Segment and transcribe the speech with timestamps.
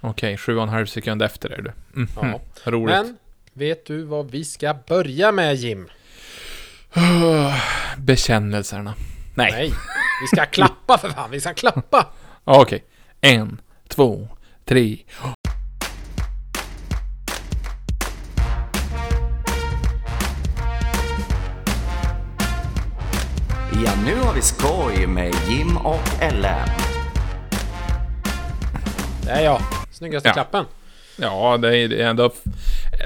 [0.00, 1.72] Okej, sju och en halv sekund efter är du.
[1.92, 2.08] Mhm.
[2.20, 2.40] Ja.
[2.64, 2.96] Roligt.
[2.96, 3.16] Men,
[3.52, 5.88] vet du vad vi ska börja med Jim?
[7.96, 8.94] Bekännelserna.
[9.34, 9.52] Nej.
[9.52, 9.72] Nej,
[10.20, 12.06] vi ska klappa för fan, vi ska klappa!
[12.44, 12.84] Okej.
[13.20, 14.28] En, två,
[14.64, 14.98] tre.
[23.84, 26.68] Ja, nu har vi skoj med Jim och Ellen.
[29.24, 29.60] Det är jag,
[29.98, 30.32] snyggaste Ja.
[30.32, 30.64] klappen.
[31.20, 32.30] Ja, det är ändå...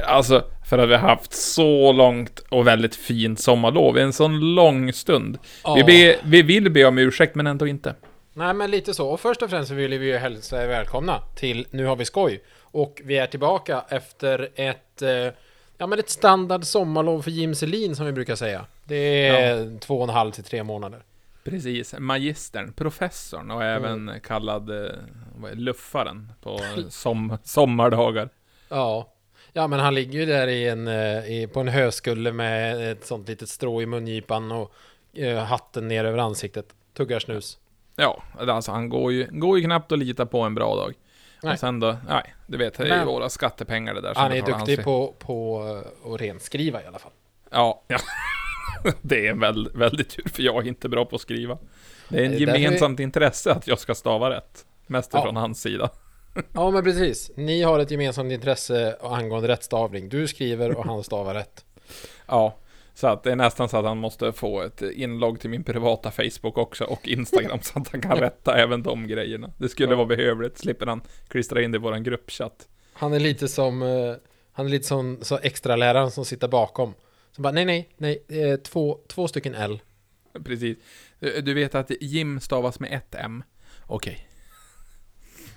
[0.06, 3.98] Alltså, för att vi har haft så långt och väldigt fint sommarlov.
[3.98, 5.38] En sån lång stund.
[5.74, 5.84] Vi, Ja.
[5.86, 7.94] be, vi vill be om ursäkt, men ändå inte.
[8.34, 9.08] Nej men lite så.
[9.08, 12.42] Och först och främst vill vi ju hälsa er välkomna till Nu har vi skoj.
[12.60, 15.10] Och vi är tillbaka efter ett, eh,
[15.78, 18.64] ja men ett standard sommarlov för Jim Selin som vi brukar säga.
[18.84, 21.00] Det är två och en halv till tre månader.
[21.44, 21.94] Precis.
[21.98, 24.92] Magistern, professorn och även kallad eh,
[25.34, 28.28] vad är, luffaren på som, sommardagar.
[28.68, 29.08] Ja.
[29.52, 33.06] Ja men han ligger ju där i en, eh, i, på en höskulle med ett
[33.06, 34.74] sånt litet strå i mungipan och
[35.12, 36.74] eh, hatten ner över ansiktet.
[36.94, 37.58] Tuggar snus.
[37.96, 40.94] Ja, alltså han går ju, går ju knappt att lita på en bra dag.
[41.42, 41.52] Nej.
[41.52, 44.14] Och sen då, nej, du vet, det är ju våra skattepengar det där.
[44.14, 45.62] Han är duktig på, på
[46.04, 47.12] att renskriva i alla fall.
[47.50, 47.98] Ja, ja.
[49.02, 51.58] det är väl, väldigt tur, för jag är inte bra på att skriva.
[52.08, 54.66] Det är en därför vi- gemensamt intresse att jag ska stava rätt.
[54.86, 55.22] Mest Ja.
[55.22, 55.90] från hans sida.
[56.52, 57.30] Ja men precis.
[57.36, 60.08] Ni har ett gemensamt intresse angående rättstavning.
[60.08, 61.64] Du skriver och han stavar rätt.
[62.26, 62.56] Ja,
[62.94, 66.10] så att det är nästan så att han måste få ett inlogg till min privata
[66.10, 69.50] Facebook också och Instagram så att han kan rätta även de grejerna.
[69.58, 69.96] Det skulle Ja.
[69.96, 72.68] vara behövligt, slipper han klistra in det i våran gruppchatt.
[72.92, 74.14] Han är lite som eh,
[74.52, 76.94] Han är lite som så extra läraren som sitter bakom.
[77.32, 79.80] Som bara nej nej nej eh, två, två stycken L.
[80.44, 80.78] Precis.
[81.18, 83.44] Du du vet att Jim stavas med ett M?
[83.86, 84.28] Okej.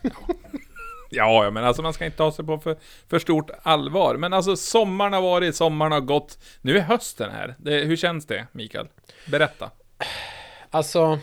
[1.09, 4.16] Ja, ja, men alltså man ska inte ta sig på för, för stort allvar.
[4.16, 6.40] Men alltså sommaren har varit, sommaren har gått.
[6.62, 7.56] Nu är hösten här.
[7.59, 8.88] Det, hur känns det, Mikael?
[9.25, 9.72] Berätta.
[10.69, 11.19] Alltså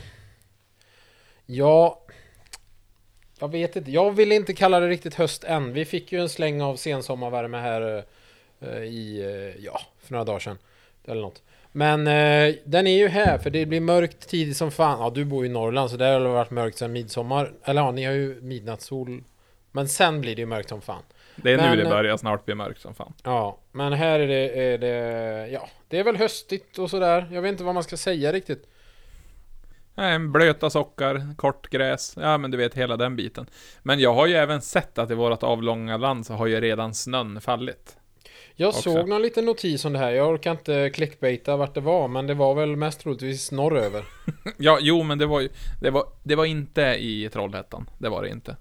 [1.47, 2.03] Ja
[3.39, 5.73] Jag vet inte, jag vill inte kalla det riktigt höst än.
[5.73, 8.05] Vi fick ju en släng av sensommarvärme här
[8.61, 10.59] eh, i, eh, ja, för några dagar sedan.
[11.05, 11.43] Eller något.
[11.73, 15.01] Men eh, den är ju här för det blir mörkt tidigt som fan.
[15.01, 17.53] Ja, du bor ju i Norrland så där har det varit mörkt sedan midsommar.
[17.65, 19.25] Eller ja, ni har ju midnattssol.
[19.73, 21.03] Men sen blir det ju mörkt som fan.
[21.37, 23.13] Det är Men, nu det eh, börjar snart bli mörkt som fan.
[23.23, 27.29] Ja, men här är det, är det, ja, det är väl höstigt och sådär.
[27.33, 28.69] Jag vet inte vad man ska säga riktigt.
[29.95, 33.47] Nej, blöta sockar, kort gräs, ja men du vet hela den biten.
[33.83, 36.95] Men jag har ju även sett att i vårt avlånga land så har ju redan
[36.95, 37.97] snön fallit.
[38.57, 38.83] Jag Också.
[38.83, 40.13] såg någon liten notis om det här.
[40.13, 44.05] Jag orkar inte clickbaita vart det var, men det var väl mest troligtvis norröver.
[44.59, 45.49] Ja, jo men det var ju,
[45.81, 47.91] det var, det var inte i Trollhättan.
[47.99, 48.57] Det var det inte.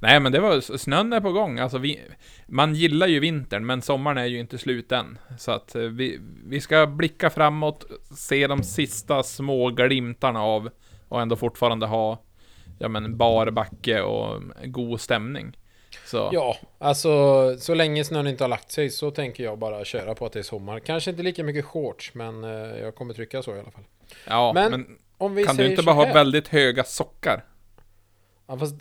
[0.00, 1.58] Nej men det var, snön är på gång.
[1.58, 2.00] Alltså vi,
[2.46, 5.18] man gillar ju vintern, men sommaren är ju inte slut än.
[5.38, 7.84] Så att eh, vi, vi ska blicka framåt,
[8.16, 10.70] se de sista små glimtarna av,
[11.08, 12.22] och ändå fortfarande ha,
[12.78, 15.56] ja men bar backe och god stämning.
[16.04, 17.10] Så, Ja, alltså
[17.58, 20.38] så länge snön inte har lagt sig så tänker jag bara köra på att det
[20.38, 20.78] är sommar.
[20.78, 23.84] Kanske inte lika mycket shorts, men eh, jag kommer trycka så i alla fall.
[24.26, 27.44] ja Men men, Om vi kan du inte bara ha väldigt höga sockar?
[28.46, 28.74] Ja, fast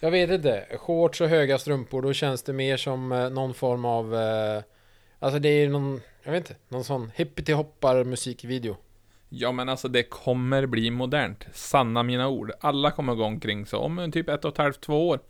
[0.00, 0.66] jag vet inte.
[0.78, 4.14] Shorts och höga strumpor, då känns det mer som eh, någon form av...
[4.14, 4.62] Eh,
[5.18, 8.76] alltså det är någon, jag vet inte, någon sån hippity-hoppar musikvideo.
[9.28, 11.46] Ja men alltså det kommer bli modernt.
[11.52, 12.52] Sanna mina ord.
[12.60, 15.20] Alla kommer gå omkring så om typ ett och ett halvt, två år.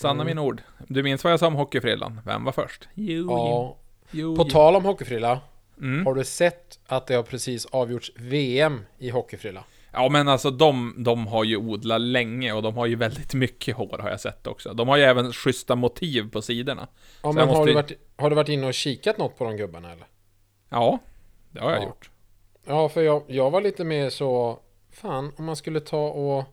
[0.00, 0.26] Sanna Mm.
[0.26, 0.62] mina ord.
[0.88, 2.20] Du minns vad jag sa om hockeyfrillan?
[2.24, 2.88] Vem var först?
[2.94, 3.76] Jo, Ja,
[4.10, 4.50] jo, på jo.
[4.50, 5.40] tal om hockeyfrilla.
[5.80, 6.06] Mm.
[6.06, 9.64] Har du sett att det har precis avgjorts VM i hockeyfrilla?
[9.92, 13.76] Ja men alltså de, de har ju odlat länge och de har ju väldigt mycket
[13.76, 14.72] hår har jag sett också.
[14.74, 16.88] De har ju även schyssta motiv på sidorna.
[17.22, 19.44] Ja, Så men har, måste du varit, har du varit inne och kikat något på
[19.44, 20.06] de gubbarna eller?
[20.68, 20.98] Ja,
[21.50, 21.86] det har jag Ja.
[21.86, 22.10] gjort.
[22.66, 24.58] Ja, för jag, jag var lite mer så...
[24.92, 26.44] Fan, om man skulle ta och...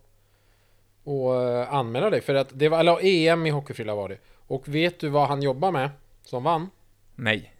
[1.08, 2.22] Och eh, anmäla dig.
[2.22, 2.80] För att det var...
[2.80, 4.18] Eller EM i hockeyfrilla var det.
[4.48, 5.90] Och vet du vad han jobbar med?
[6.24, 6.70] Som vann?
[7.16, 7.54] Nej.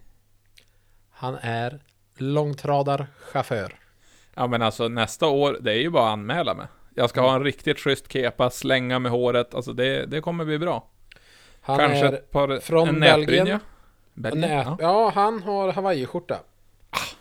[1.10, 1.80] Han är
[2.16, 3.74] långtradarchaufför.
[4.34, 6.66] Ja men alltså nästa år, det är ju bara att anmäla mig.
[6.94, 10.58] Jag ska ha en riktigt schysst kepa, slänga med håret, alltså det, det kommer bli
[10.58, 10.86] bra.
[11.60, 12.12] Han Kanske är...
[12.12, 13.20] ett par, från en Belgien.
[13.20, 13.60] nätbrynja.
[14.14, 14.50] Belgien?
[14.50, 14.76] Nät, Ja.
[14.80, 15.12] ja.
[15.14, 16.38] han har hawaiiskjorta.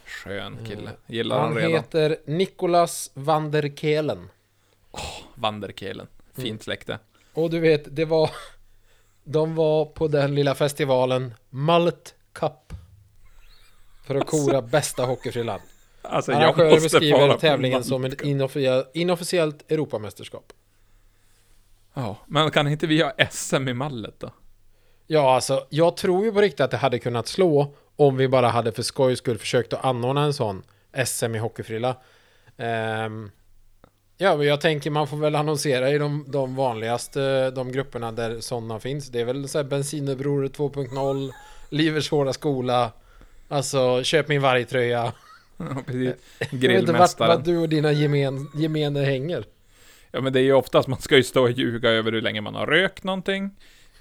[0.06, 0.92] Skön kille.
[1.08, 1.72] Gillar han Han redan.
[1.72, 4.30] heter Nicolas van der Kelen.
[5.36, 6.08] Vanderkelen.
[6.42, 6.60] Fint Mm.
[6.60, 7.00] släkte.
[7.34, 8.30] Och du vet, det var...
[9.24, 12.74] De var på den lilla festivalen Mullet Cup.
[14.06, 15.60] För att kora bästa hockeyfrillan.
[16.02, 20.54] Alltså jag Arrangören beskriver tävlingen som ett inofficiellt, inofficiellt Europamästerskap.
[21.94, 24.32] Ja, men kan inte vi ha SM i mallet då?
[25.08, 28.48] Ja, alltså, jag tror ju på riktigt att det hade kunnat slå om vi bara
[28.48, 30.64] hade för skojs skull försökt att anordna en sån
[31.06, 31.96] SM i hockeyfrilla.
[32.58, 33.32] Ehm,
[34.18, 38.40] ja, men jag tänker man får väl annonsera i de, de vanligaste de grupperna där
[38.40, 39.10] sådana finns.
[39.10, 41.32] Det är väl så här Bensinupproret 2.0,
[41.70, 42.92] Livets hårda skola,
[43.48, 45.14] alltså köp min vargtröja.
[45.60, 46.14] Ja, precis.
[46.40, 47.38] Jag vet inte vart, Grillmästaren.
[47.38, 49.46] vart du och dina gemen, gemener hänger.
[50.12, 52.42] Ja men det är ju oftast, man ska ju stå och ljuga över hur länge
[52.42, 53.52] man har rökt någonting.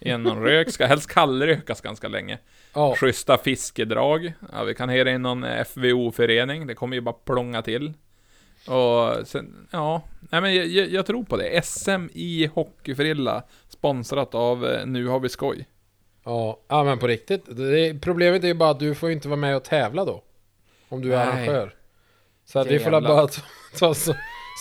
[0.00, 2.38] Någon rök, ska helst kallrökas ganska länge.
[2.74, 4.32] Ja, Schyssta fiskedrag.
[4.52, 7.92] Ja, vi kan hyra in någon FVO-förening, det kommer ju bara plånga till.
[8.68, 11.64] Och sen, ja, nej men jag, jag, jag tror på det.
[11.64, 15.66] SM i hockeyfrilla, sponsrat av eh, Nu har vi skoj.
[16.24, 17.56] ja, ja men på riktigt.
[17.56, 20.22] Det, problemet är ju bara att du får ju inte vara med och tävla då.
[20.88, 21.34] Om du är Nej.
[21.48, 21.74] arrangör.
[22.44, 23.10] Så att vi får la Jävlar.
[23.16, 23.40] bara ta,
[23.78, 24.14] ta så,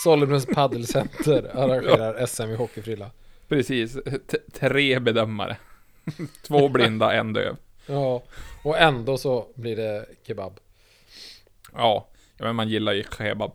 [0.04, 3.10] Sollebrunns paddelcenter arrangerar SM i hockeyfrilla.
[3.48, 3.92] Precis,
[4.30, 5.56] T- tre bedömare.
[6.46, 7.56] Två blinda, en döv.
[7.86, 8.22] Ja,
[8.62, 10.60] och ändå så blir det kebab.
[11.72, 12.06] Ja,
[12.38, 13.54] ja men man gillar ju kebab.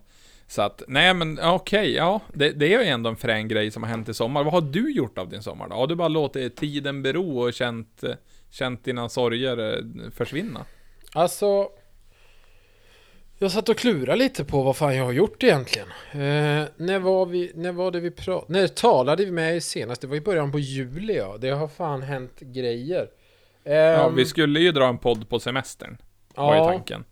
[0.52, 2.20] Så att, nej men okej, ja.
[2.34, 4.44] Det, det är ju ändå en frän grej som har hänt i sommar.
[4.44, 5.76] Vad har du gjort av din sommar då?
[5.76, 8.12] Har du bara låtit tiden bero och känt, eh,
[8.50, 10.66] känt dina sorger eh, försvinna?
[11.14, 11.70] Alltså,
[13.38, 15.88] jag satt och klurade lite på vad fan jag har gjort egentligen.
[16.12, 20.02] Eh, när var vi, när var det vi pratade, när talade vi med er senast?
[20.02, 21.38] Det var i början på juli ja.
[21.40, 23.08] Det har fan hänt grejer.
[23.64, 23.72] Ja,
[24.08, 25.98] Ehm, vi skulle ju dra en podd på semestern,
[26.36, 27.04] var ju ja, tanken.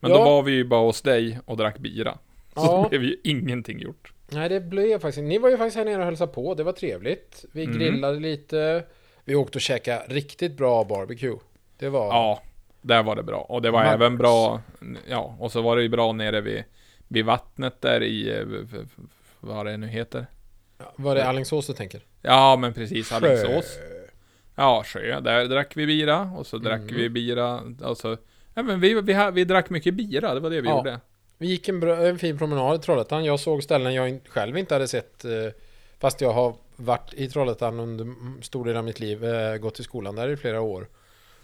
[0.00, 0.16] Men Ja.
[0.18, 2.18] då var vi ju bara hos dig och drack bira.
[2.66, 2.86] Så Ja.
[2.88, 4.12] blev ju ingenting gjort.
[4.30, 6.72] Nej det blev faktiskt Ni var ju faktiskt här nere och hälsade på, det var
[6.72, 7.44] trevligt.
[7.52, 7.78] Vi Mm.
[7.78, 8.84] grillade lite.
[9.24, 11.36] Vi åkte och käkade riktigt bra barbecue.
[11.78, 12.06] Det var...
[12.06, 12.42] Ja,
[12.82, 13.40] där var det bra.
[13.40, 13.94] Och det var Max.
[13.94, 14.60] även bra,
[15.08, 16.64] ja, och så var det ju bra nere vid,
[17.08, 18.44] vid vattnet där i,
[19.40, 20.26] vad det nu heter.
[20.96, 22.00] Var det Alingsås du tänker?
[22.22, 23.48] Ja, men precis, Alingsås.
[23.76, 24.08] Sjö.
[24.54, 25.20] Ja, sjö.
[25.20, 26.96] Där drack vi bira, och så drack Mm.
[26.96, 28.16] vi bira, och så...
[28.54, 30.76] Ja, men vi, vi, ha- vi drack mycket bira, det var det vi Ja.
[30.76, 31.00] gjorde.
[31.38, 33.24] Vi gick en, bra, en fin promenad i Trollhättan.
[33.24, 35.24] Jag såg ställen jag själv inte hade sett.
[35.24, 35.30] Eh,
[35.98, 38.06] fast jag har varit i Trollhättan under
[38.42, 39.24] stor del av mitt liv.
[39.24, 40.86] Eh, gått i skolan där i flera år.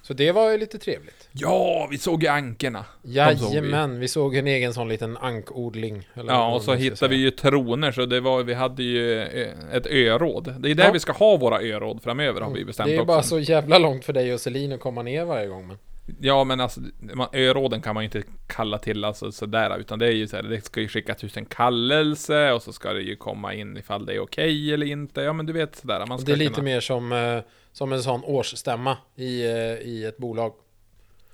[0.03, 1.29] Så det var ju lite trevligt.
[1.33, 2.85] Ja, vi såg ju ankorna.
[3.03, 3.57] De såg vi.
[3.57, 6.09] Jajamän, vi såg en egen sån liten ankodling.
[6.27, 9.87] Ja, och så hittade vi ju troner, så det var, vi hade ju eh, ett
[9.87, 10.55] öråd.
[10.59, 10.93] Det är där Ja.
[10.93, 13.07] vi ska ha våra öråd framöver, har vi bestämt Det är också.
[13.07, 15.67] bara så jävla långt för dig och Selin att komma ner varje gång.
[15.69, 15.79] Men...
[16.21, 20.07] Ja, men alltså, man, öråden kan man ju inte kalla till alltså sådär, utan det
[20.07, 23.03] är ju så här, det ska ju skickas ut en kallelse, och så ska det
[23.03, 25.21] ju komma in ifall det är okej eller inte.
[25.21, 26.65] Ja, men du vet sådär, man ska Det är lite kunna...
[26.65, 27.41] mer som, eh,
[27.73, 30.55] som en sån årsstämma i, eh, i ett bolag.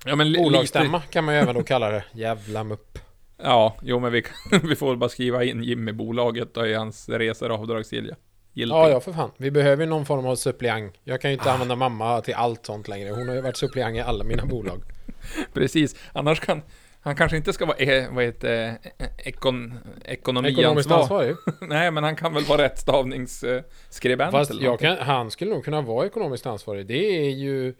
[0.05, 1.11] Ja, men Bolagsstämma lite...
[1.11, 2.03] kan man ju även då kalla det.
[2.13, 2.99] Jävla mupp.
[3.37, 6.73] Ja, jo men vi, kan, vi får bara skriva in Jimmy i bolaget och i
[6.73, 8.15] hans resor avdragsgilla.
[8.53, 8.75] Giltig.
[8.75, 9.31] Ja, ja för fan.
[9.37, 10.93] Vi behöver ju någon form av suppleant.
[11.03, 13.09] Jag kan ju inte använda mamma till allt sånt längre.
[13.09, 14.81] Hon har ju varit suppleant i alla mina bolag.
[15.53, 16.61] Precis, annars kan...
[17.03, 20.99] Han kanske inte ska vara, eh, vad heter eh, ekon, Ekonomiskt ekonomiansvar.
[20.99, 21.35] ansvarig.
[21.61, 26.05] Nej, men han kan väl vara rättstavningsskribent Fast eller kan, han skulle nog kunna vara
[26.05, 26.85] ekonomiskt ansvarig.
[26.85, 27.73] Det är ju...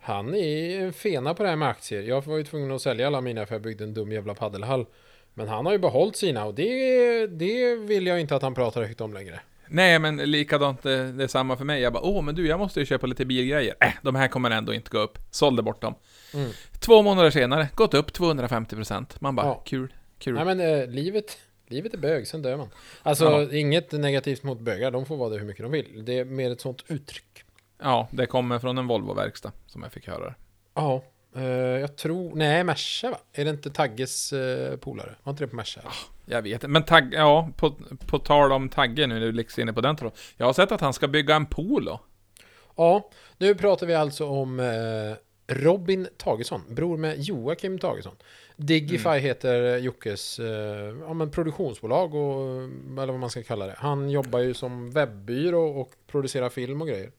[0.00, 2.02] Han är en fena på det här med aktier.
[2.02, 4.86] Jag var ju tvungen att sälja alla mina för jag byggde en dum jävla paddelhall.
[5.34, 8.82] Men han har ju behållit sina och det, det vill jag inte att han pratar
[8.82, 9.40] högt om längre.
[9.70, 11.80] Nej, men likadant, det, det är samma för mig.
[11.82, 13.74] Jag bara, åh, men du, jag måste ju köpa lite bilgrejer.
[13.80, 15.18] Äh, de här kommer ändå inte gå upp.
[15.30, 15.94] Sålde bort dem.
[16.34, 16.50] Mm.
[16.80, 19.06] Två månader senare, gått upp 250%.
[19.20, 19.62] Man bara, Ja.
[19.66, 20.34] kul, kul.
[20.34, 22.68] Nej men eh, livet, livet är bög, sen dör man.
[23.02, 23.52] Alltså Ja.
[23.56, 26.04] inget negativt mot bögar, de får vara det hur mycket de vill.
[26.04, 27.44] Det är mer ett sånt uttryck.
[27.82, 30.34] Ja, det kommer från en Volvo-verkstad, som jag fick höra.
[30.74, 31.04] Ja,
[31.36, 32.34] eh, jag tror...
[32.34, 33.18] Nej, Merca va?
[33.32, 35.14] Är det inte Tagges eh, polare?
[35.22, 35.80] Var inte det på Merca?
[36.30, 37.74] Jag vet inte, men tagg, ja, på,
[38.06, 40.16] på tal om Tagge nu, du liksom inne på den tråden.
[40.36, 42.00] Jag har sett att han ska bygga en polo.
[42.76, 48.16] Ja, nu pratar vi alltså om eh, Robin Tagesson, bror med Joakim Tagesson.
[48.56, 49.22] Digify Mm.
[49.22, 52.62] heter Jockes eh, ja, men produktionsbolag och
[53.02, 53.74] eller vad man ska kalla det.
[53.78, 57.10] Han jobbar ju som webbyrå och producerar film och grejer.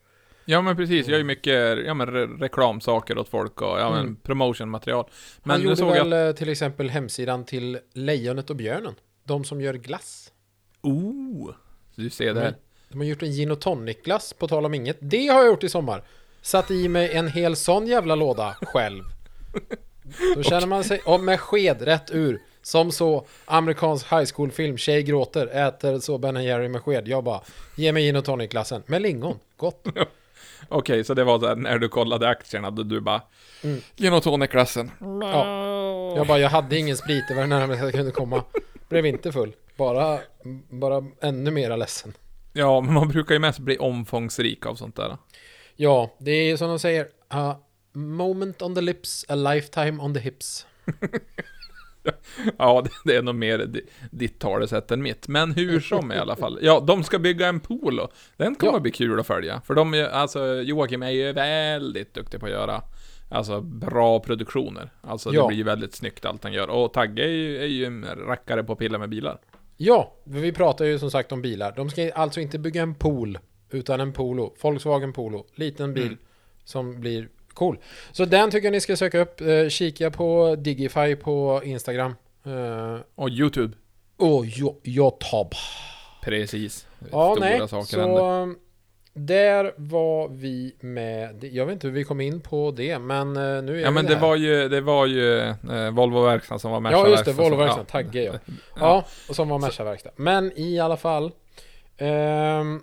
[0.50, 3.90] Ja men precis, jag gör ju mycket ja, men re reklamsaker åt folk och ja,
[3.92, 4.16] men Mm.
[4.16, 5.04] promotionmaterial.
[5.06, 5.12] Han
[5.44, 6.28] Men nu gjorde såg väl jag...
[6.28, 8.96] eh, till exempel hemsidan till Lejonet och Björnen.
[9.24, 10.32] De som gör glass.
[10.82, 11.52] Oh!
[11.96, 12.42] Du ser det.
[12.42, 12.54] Mm.
[12.90, 14.98] De har gjort en gin och tonic-glass, på tal om inget.
[15.00, 16.04] Det har jag gjort i sommar.
[16.42, 19.04] Satt i mig en hel sån jävla låda själv.
[20.36, 22.42] Då känner man sig, och med sked rätt ur.
[22.62, 27.08] Som så amerikansk high school film, tjej gråter, äter så Ben Jerry med sked.
[27.08, 27.42] Jag bara,
[27.76, 28.84] ge mig gin och tonic-glassen.
[28.86, 29.86] Med lingon, gott.
[30.70, 33.22] Okej, så det var där när du kollade aktierna, då du bara...
[33.64, 33.82] Mm.
[33.96, 34.92] Gin och tonic-klassen.
[35.22, 36.16] Ja.
[36.16, 38.44] Jag bara, jag hade ingen sprit, det var det närmaste jag kunde komma.
[38.90, 39.56] Blev inte full.
[39.78, 40.20] Bara,
[40.70, 42.14] bara ännu mera ledsen.
[42.54, 45.18] Ja, men man brukar ju mest bli omfångsrik av sånt där.
[45.76, 47.08] Ja, det är som de säger.
[47.28, 47.56] A
[47.94, 50.66] moment on the lips, a lifetime on the hips.
[52.58, 55.28] Ja, det- det är nog mer di- ditt talesätt än mitt.
[55.28, 56.60] Men hur som i alla fall.
[56.62, 58.80] Ja, de ska bygga en pool och den kommer Ja.
[58.80, 59.62] bli kul att följa.
[59.66, 62.82] För de, är- alltså Joakim är ju väldigt duktig på att göra
[63.32, 64.90] Alltså bra produktioner.
[65.02, 65.48] Alltså det Ja.
[65.48, 66.70] blir ju väldigt snyggt allt han gör.
[66.70, 69.40] Och Tagge är ju, är ju en rackare på att pilla med bilar.
[69.78, 71.74] Ja, vi pratar ju som sagt om bilar.
[71.76, 73.40] De ska alltså inte bygga en pool,
[73.70, 74.56] utan en Polo.
[74.62, 75.46] Volkswagen Polo.
[75.56, 76.18] Liten bil Mm.
[76.64, 77.30] som blir
[77.60, 77.78] cool.
[78.12, 79.42] Så den tycker jag ni ska söka upp.
[79.42, 82.16] Eh, kika på Digify på Instagram.
[82.46, 83.74] Eh, Och YouTube.
[84.18, 84.46] och
[84.84, 85.56] Youtube.
[86.24, 86.88] Precis.
[87.12, 87.68] Ja, Stora nej.
[87.68, 88.56] saker Så händer.
[89.14, 91.44] där var vi med.
[91.44, 93.94] Jag vet inte hur vi kom in på det, men eh, nu är Ja vi
[93.94, 97.26] men det var ju, det var ju eh, Volvo Verkstad som var Merca Ja, just
[97.26, 97.32] det.
[97.32, 97.82] verkstad Volvo verkstad.
[97.82, 97.92] ja.
[97.92, 98.54] Tagge, ja.
[98.80, 99.06] Ja.
[99.30, 100.12] Och som var Merca-verkstad.
[100.16, 101.32] Men i alla fall.
[101.98, 102.82] ehm,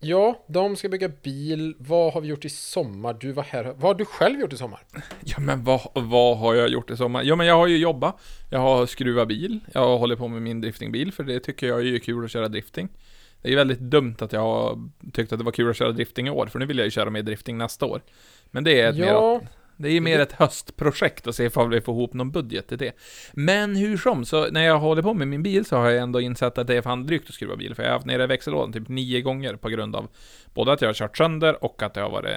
[0.00, 1.74] ja, de ska bygga bil.
[1.78, 3.16] Vad har vi gjort i sommar?
[3.20, 3.64] Du var här.
[3.64, 4.80] Vad har du själv gjort i sommar?
[5.24, 7.22] Ja men vad, vad har jag gjort i sommar?
[7.22, 10.60] Ja men jag har ju jobbat, jag har skruvat bil, jag hållit på med min
[10.60, 12.88] driftingbil för det tycker jag är kul att köra drifting.
[13.42, 16.26] Det är väldigt dumt att jag har tyckt att det var kul att köra drifting
[16.26, 18.02] i år, för nu vill jag ju köra mer drifting nästa år.
[18.50, 19.40] Men det är ett mer, Ja,
[19.78, 22.78] det är ju mer ett höstprojekt och se ifall vi får ihop någon budget till
[22.78, 22.92] det.
[23.32, 26.20] Men hur som, så när jag håller på med min bil så har jag ändå
[26.20, 28.72] insett att det är fan drygt att skruva bil, för jag har haft nere växellådan
[28.72, 30.08] typ nio gånger på grund av
[30.54, 32.36] både att jag har kört sönder och att det har varit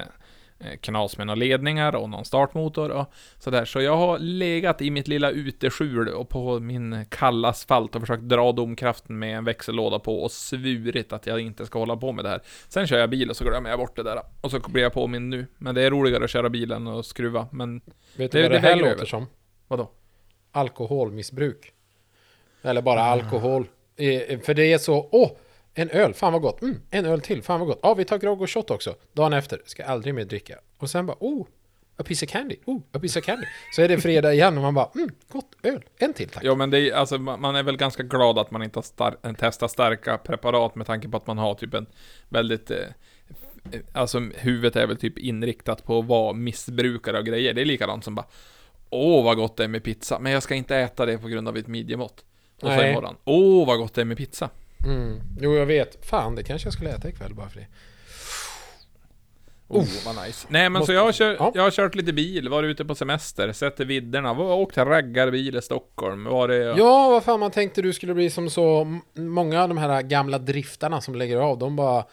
[0.82, 3.06] knas med några ledningar och någon startmotor och
[3.40, 3.66] sådär.
[3.66, 8.24] Så jag har legat i mitt lilla uteskjul och på min kalla asfalt och försökt
[8.24, 12.26] dra domkraften med en växellåda på och svurit att jag inte ska hålla på med
[12.26, 12.42] det här.
[12.70, 14.22] Sen kör jag bil och så glömmer jag bort det där.
[14.42, 15.46] Och så blir jag på min nu.
[15.58, 17.48] Men det är roligare att köra bilen och skruva.
[17.52, 17.82] Men
[18.16, 19.06] vet du vad det, det här låter över.
[19.06, 19.26] som?
[19.68, 19.92] vadå?
[20.52, 21.72] Alkoholmissbruk.
[22.62, 23.04] Eller bara Ah.
[23.12, 23.66] alkohol.
[23.96, 25.32] Eh, För det är så, åh,
[25.74, 26.62] en öl, fan vad gott.
[26.62, 27.80] Mm, en öl till, fan vad gott.
[27.84, 28.96] Ja, vi tar grogg och shot också.
[29.14, 30.60] Dagen efter, ska aldrig mer dricka.
[30.78, 31.48] Och sen bara, oh,
[31.98, 32.56] a piece of candy.
[32.66, 33.46] Oh, a piece of candy.
[33.76, 36.44] Så är det fredag igen och man bara, mm, gott, öl, en till tack.
[36.44, 39.34] Ja men det är, alltså man är väl ganska glad att man inte har star-
[39.34, 41.86] testat starka preparat med tanke på att man har typ en
[42.30, 42.78] väldigt eh,
[43.94, 47.54] Alltså huvudet är väl typ inriktat på att vara missbrukare och grejer.
[47.54, 48.26] Det är likadant som bara
[48.90, 51.48] Åh vad gott det är med pizza, men jag ska inte äta det på grund
[51.48, 52.26] av ett midjemått.
[52.56, 52.92] Och så Nej.
[52.92, 54.50] imorgon, åh vad gott det är med pizza.
[54.86, 55.22] Mm.
[55.40, 56.06] Jo, jag vet.
[56.06, 57.68] Fan, det kanske jag skulle äta ikväll bara för det.
[59.68, 60.48] Oh, vad nice.
[60.50, 61.52] Nej men Måste- så jag har, kört, ja.
[61.56, 65.62] jag har kört lite bil, varit ute på semester, sett vidderna, var- åkt raggarbil i
[65.62, 66.56] Stockholm, var det...
[66.58, 70.38] Ja, vad fan man tänkte du skulle bli som så många av de här gamla
[70.38, 71.58] driftarna som lägger av.
[71.58, 72.06] De bara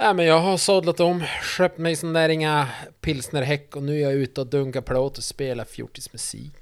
[0.00, 1.24] Nej men jag har sadlat om,
[1.56, 2.68] köpt mig sån där inga
[3.00, 6.52] pilsnerhäck och nu är jag ute och dunkar plåt och spelar fjortismusik.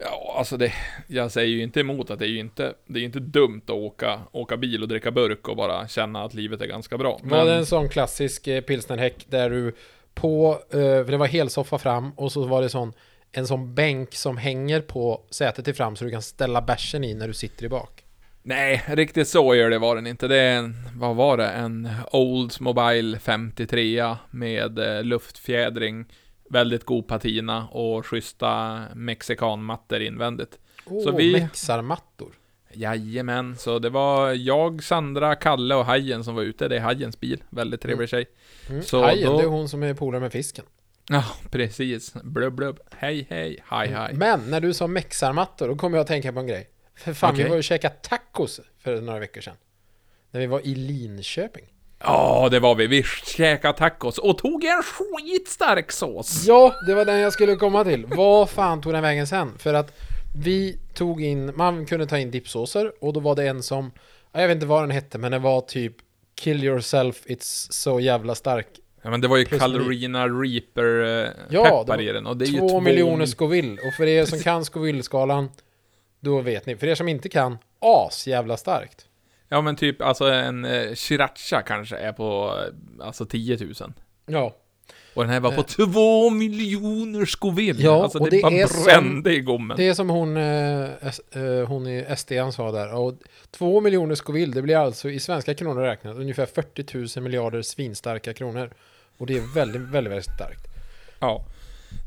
[0.00, 0.72] Ja, alltså det,
[1.06, 3.70] jag säger ju inte emot att det är ju inte, det är inte dumt att
[3.70, 7.20] åka, åka bil och dricka burk och bara känna att livet är ganska bra.
[7.22, 9.74] Var det en sån klassisk eh, pilsnerhäck där du
[10.14, 12.92] på, eh, för det var helsoffa fram och så var det sån
[13.32, 17.14] en sån bänk som hänger på sätet till fram så du kan ställa bärsen i
[17.14, 18.04] när du sitter i bak.
[18.42, 20.28] Nej, riktigt så gör det var den inte.
[20.28, 21.48] Det är en, vad var det?
[21.48, 26.04] En Oldsmobile 53 med eh, luftfjädring,
[26.50, 30.58] väldigt god patina och schyssta mexikanmattor invändigt.
[31.04, 32.28] Så vi- mexarmattor.
[32.72, 36.68] Jajamän, så det var jag, Sandra, Kalle och Hajen som var ute.
[36.68, 38.26] Det är Hajens bil, väldigt trevlig tjej.
[38.68, 38.82] Mm.
[38.82, 40.64] Så Hajen, då- det är hon som är polare med fisken.
[41.08, 42.14] Ja, precis.
[42.14, 42.80] Blubb, blubb.
[42.90, 44.14] Hej, hej, hej, hej.
[44.14, 46.70] Men när du sa mexarmattor, då kommer jag att tänka på en grej.
[46.94, 47.44] För fan, Okej.
[47.44, 49.56] vi var ju och käkade tacos för några veckor sedan.
[50.30, 51.64] När vi var i Linköping.
[52.02, 52.86] Ja, det var vi.
[52.86, 56.44] Vi käkade tacos och tog en skitstark sås.
[56.46, 58.06] Ja, det var den jag skulle komma till.
[58.06, 59.58] Vad fan tog den vägen sen?
[59.58, 59.98] För att
[60.44, 63.92] vi tog in, man kunde ta in dipsåser och då var det en som,
[64.32, 65.96] ja, jag vet inte vad den hette, men det var typ
[66.40, 68.66] Kill yourself, it's so jävla stark.
[69.02, 72.44] Ja, men det var ju Plus Calorina Reaper eh, Ja, peppar i den och det
[72.44, 73.72] är ju Två två miljoner Scoville.
[73.72, 75.50] Och för er som kan Scoville-skalan,
[76.20, 76.76] då vet ni.
[76.76, 79.06] För er som inte kan, as jävla starkt.
[79.52, 82.54] Ja, men typ alltså en eh, Sriracha kanske är på
[83.00, 83.74] eh, alltså 10 000.
[84.26, 84.56] Ja,
[85.14, 87.82] Och den här var på 2 miljoner Scoville.
[87.82, 89.76] Ja, alltså och det, det bara är som- brände i gommen.
[89.76, 92.94] det är som hon, eh, S- eh, hon i SDN sa där.
[92.94, 93.14] Och
[93.50, 98.34] två miljoner Scoville, det blir alltså i svenska kronor räknat ungefär 40 000 miljarder svinstarka
[98.34, 98.70] kronor.
[99.18, 100.66] Och det är väldigt, väldigt, väldigt starkt.
[101.20, 101.44] Ja.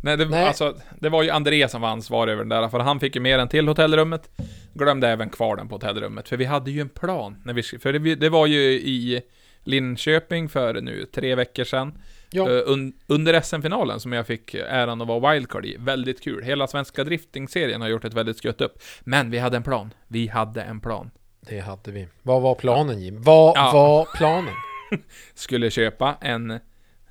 [0.03, 0.45] Nej, det, Nej.
[0.45, 3.21] Alltså, det var ju André som var ansvarig över den där, för han fick ju
[3.21, 4.29] med den till hotellrummet.
[4.73, 7.41] Glömde även kvar den på hotellrummet, för vi hade ju en plan.
[7.45, 9.21] När vi, för det, det var ju i
[9.63, 11.97] Linköping för nu tre veckor sedan.
[12.29, 15.75] Ja, Eh, un, under SM-finalen som jag fick äran att vara wildcard i.
[15.79, 16.43] Väldigt kul.
[16.43, 18.81] Hela svenska drifting-serien har gjort ett väldigt skött upp.
[19.01, 19.93] Men vi hade en plan.
[20.07, 21.11] Vi hade en plan.
[21.41, 22.07] det hade vi.
[22.21, 23.21] Vad var planen Jim?
[23.21, 23.71] Vad Ja.
[23.73, 24.53] var planen?
[25.33, 26.59] Skulle köpa en,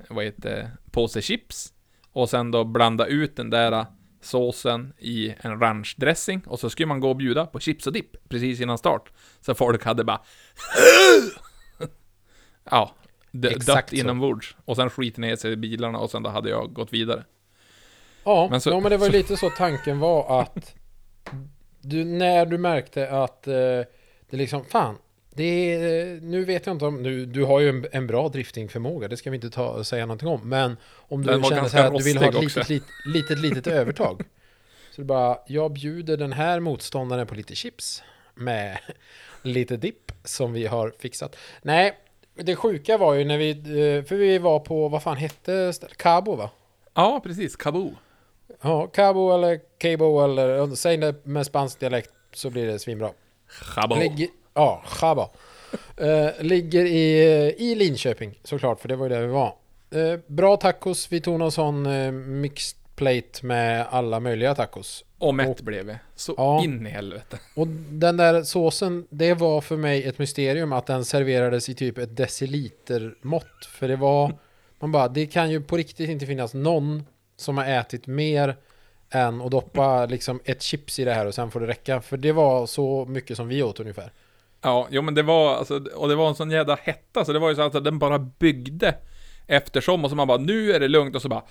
[0.08, 1.72] vad heter påse chips.
[2.12, 3.86] Och sen då blanda ut den där
[4.20, 6.42] såsen i en ranchdressing.
[6.46, 9.12] Och så skulle man gå och bjuda på chips och dipp precis innan start.
[9.40, 10.20] Så folk hade bara
[12.70, 12.94] Ja,
[13.30, 13.96] dött så.
[13.96, 14.56] inombords.
[14.64, 17.24] Och sen skiter ner sig i bilarna och sen då hade jag gått vidare.
[18.24, 20.74] Ja, Men så- ja, men det var ju lite så tanken var att
[21.80, 23.54] du, när du märkte att eh,
[24.30, 24.96] det liksom, fan,
[25.34, 29.08] det är, nu vet jag inte om, nu, du har ju en, en bra driftingförmåga,
[29.08, 31.98] det ska vi inte ta, säga någonting om, men om du känner så här att
[31.98, 34.22] du vill ha ett litet, litet, litet, litet övertag.
[34.90, 38.02] Så du bara, jag bjuder den här motståndaren på lite chips
[38.34, 38.78] med
[39.42, 41.36] lite dipp som vi har fixat.
[41.62, 41.98] Nej,
[42.34, 45.96] det sjuka var ju när vi, eh, för vi var på, vad fan hette stället?
[45.96, 46.50] Cabo va?
[46.94, 47.56] Ja, precis.
[47.56, 47.94] Kaboo.
[48.60, 53.10] Ja, Cabo eller Cabo eller säg det med spansk dialekt så blir det svinbra.
[53.74, 53.98] Kaboo.
[53.98, 55.30] Ligger, ja, Chaba.
[55.96, 57.18] Eh, ligger i,
[57.58, 59.54] i Linköping såklart, för det var ju där vi var.
[59.90, 65.04] Eh, bra tacos, vi tog någon sån uh, mixed plate med alla möjliga tacos.
[65.18, 65.94] Och mätt Och- blev vi.
[66.14, 66.64] Så Ja.
[66.64, 67.38] in i helvete.
[67.54, 71.98] Och den där såsen, det var för mig ett mysterium att den serverades i typ
[71.98, 73.64] ett decilitermått.
[73.70, 74.32] För det var,
[74.78, 77.04] man bara, det kan ju på riktigt inte finnas någon
[77.36, 78.56] som har ätit mer
[79.10, 82.00] än att doppa liksom ett chips i det här och sen får det räcka.
[82.00, 84.12] För det var så mycket som vi åt ungefär.
[84.62, 87.38] Ja, jo men det var alltså, och det var en sån jävla hetta så det
[87.38, 88.94] var ju så att den bara byggde
[89.46, 91.42] eftersom och så man bara nu är det lugnt och så bara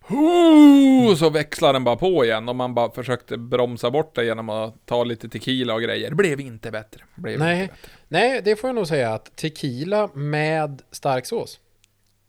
[0.00, 4.48] "Hoo!" så växlar den bara på igen och man bara försökte bromsa bort det genom
[4.48, 6.10] att ta lite tequila och grejer.
[6.10, 7.00] Det blev inte bättre.
[7.14, 7.62] Blev Nej.
[7.62, 7.88] Inte bättre.
[8.08, 11.60] Nej, det får jag nog säga att tequila med stark sås.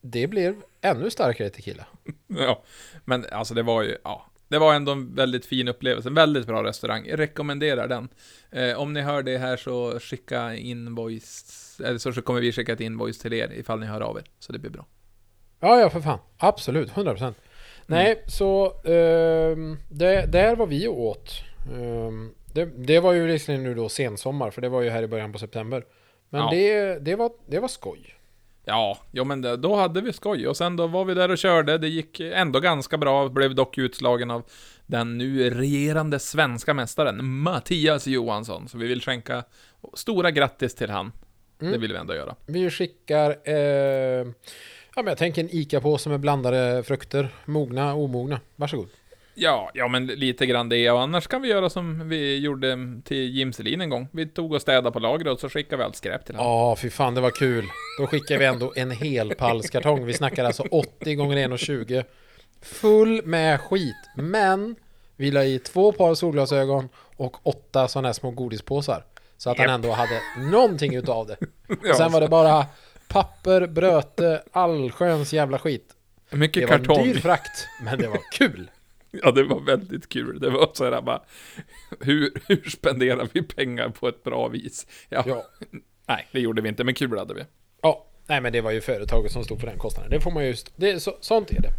[0.02, 1.86] Det blev ännu starkare tequila.
[2.28, 2.64] Ja,
[3.06, 4.26] men alltså det var ju, ja.
[4.48, 7.06] Det var ändå en väldigt fin upplevelse, en väldigt bra restaurang.
[7.06, 8.10] Jag rekommenderar den.
[8.52, 12.82] Eh, om ni hör det här så skicka invoice, eller så kommer vi skicka ett
[12.82, 14.24] invoice till er ifall ni hör av er.
[14.40, 14.86] Så det blir bra.
[15.60, 16.20] Ja, ja för fan.
[16.38, 17.34] Absolut, 100%.
[17.86, 21.32] Nej, så ehm, det, där var vi åt.
[21.74, 25.08] Ehm, det, det var ju liksom nu då sensommar, för det var ju här i
[25.08, 25.86] början på september.
[26.30, 26.50] Men Ja.
[26.52, 28.16] det, det, var, det var skoj.
[28.66, 31.38] Ja, jo men det, då hade vi skoj och sen då var vi där och
[31.38, 31.78] körde.
[31.78, 34.44] Det gick ändå ganska bra, blev dock utslagen av
[34.86, 38.68] den nu regerande svenska mästaren Mattias Johansson.
[38.68, 39.44] Så vi vill skänka
[39.94, 41.12] stora grattis till han.
[41.62, 41.74] Mm.
[41.74, 42.36] Det vill vi ändå göra.
[42.46, 43.56] Vi skickar, eh,
[44.96, 47.30] ja men jag tänker en ICA-påse med blandade frukter.
[47.46, 48.40] Mogna, omogna.
[48.56, 48.90] Varsågod.
[49.38, 53.18] Ja, ja men lite grann det och annars kan vi göra som vi gjorde till
[53.38, 54.08] Jim Selin en gång.
[54.12, 56.52] Vi tog och städade på lagret och så skickade vi allt skräp till honom.
[56.52, 57.66] Ja, fy fan det var kul.
[58.00, 60.06] Då skickar vi ändå en hel pallskartong.
[60.06, 62.04] Vi snackar alltså 80 gånger 1,20.
[62.62, 63.96] Full med skit.
[64.18, 64.76] Men
[65.16, 69.04] vi la i två par solglasögon och åtta sådana här små godispåsar.
[69.38, 69.76] Så att han Japp.
[69.76, 70.22] ändå hade
[70.52, 71.38] någonting utav det.
[71.90, 72.66] Och sen var det bara
[73.08, 75.90] papper, bröte, allsköns jävla skit.
[76.30, 77.04] mycket Det var kartong.
[77.04, 78.70] dyr frakt, men det var kul.
[79.24, 80.40] Ja, det var väldigt kul.
[80.40, 81.22] Det var så här bara,
[82.00, 84.88] hur, hur spenderar vi pengar på ett bra vis?
[85.10, 85.46] Ja, Ja.
[86.08, 87.42] nej, det gjorde vi inte, men kul hade vi.
[87.82, 90.12] Ja, nej men det var ju företaget som stod för den kostnaden.
[90.12, 91.70] Det får man ju, det, är så, sånt är det.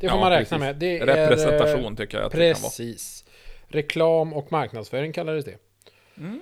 [0.00, 0.60] Det får Ja, man räkna precis.
[0.60, 0.76] med.
[0.76, 2.70] Det Är, Representation tycker jag att det kan vara.
[2.70, 3.24] Precis.
[3.68, 5.56] Reklam och marknadsföring kallades det.
[6.16, 6.40] Mm.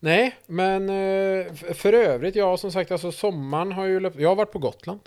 [0.00, 4.18] Nej, men eh, för övrigt, ja som sagt, alltså sommaren har ju löpt.
[4.18, 5.00] Jag har varit på Gotland.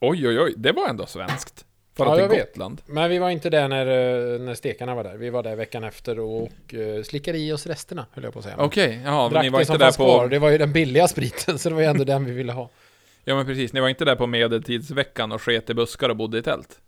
[0.00, 1.65] Oj, oj, oj, det var ändå svenskt.
[1.96, 2.52] För Ja, att jag till vet.
[2.52, 2.82] Gotland.
[2.86, 5.16] Men vi var inte där när, eh, när stekarna var där.
[5.16, 8.44] Vi var där veckan efter och uh, slickade i oss resterna, höll jag på att
[8.44, 8.56] säga.
[8.58, 10.04] Okej, ja, Drack ni var inte där på...
[10.04, 10.28] kvar.
[10.28, 12.70] Det var ju den billiga spriten, så det var ju ändå den vi ville ha.
[13.24, 16.38] Ja, men precis, ni var inte där på medeltidsveckan och sket i buskar och bodde
[16.38, 16.78] i tält?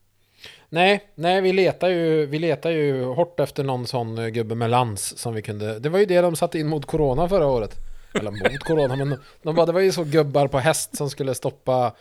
[0.68, 4.70] Nej, nej, vi letar ju, vi letar ju hårt efter någon sån eh, gubbe med
[4.70, 5.78] lans som vi kunde.
[5.78, 7.74] Det var ju det de satte in mot corona förra året.
[8.14, 11.10] Eller mot corona, men de, de bara, det var ju så gubbar på häst som
[11.10, 11.92] skulle stoppa,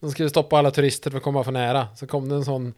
[0.00, 1.88] de skulle stoppa alla turister för att komma för nära.
[1.96, 2.74] Så kom det en sån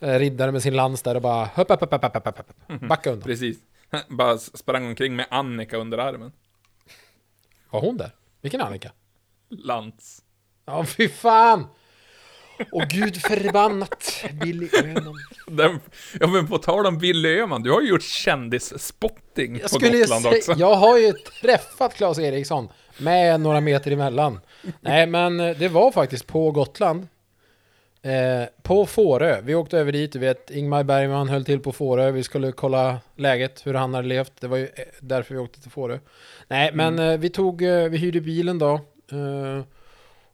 [0.00, 2.80] eh, riddare med sin lans där och bara höpp, höpp, höpp, höpp, höpp, höpp, höpp.
[2.80, 3.26] backa undan.
[3.26, 3.58] Precis.
[4.08, 6.32] Bara sprang omkring med Annika under armen.
[7.70, 8.10] Var hon där?
[8.40, 8.92] Vilken Annika?
[9.50, 10.22] Lans.
[10.66, 11.66] Ja, fy fan!
[12.72, 14.24] Åh gud förbannat!
[14.42, 15.14] Billy Öhman.
[15.46, 15.80] Den,
[16.20, 20.26] ja, men på tal om Billy Öhman, du har ju gjort kändisspotting Jag på Gotland
[20.26, 20.52] också.
[20.52, 24.40] jag har ju träffat Claes Eriksson med några meter emellan.
[24.80, 27.06] Nej, men eh, det var faktiskt på Gotland.
[28.06, 29.40] Eh, på Fårö.
[29.40, 32.10] Vi åkte över dit, du vet, Ingmar Bergman höll till på Fårö.
[32.10, 34.32] Vi skulle kolla läget, hur han hade levt.
[34.40, 35.98] Det var ju eh, därför vi åkte till Fårö.
[36.48, 38.80] Nej, men eh, vi tog, eh, vi hyrde bilen då.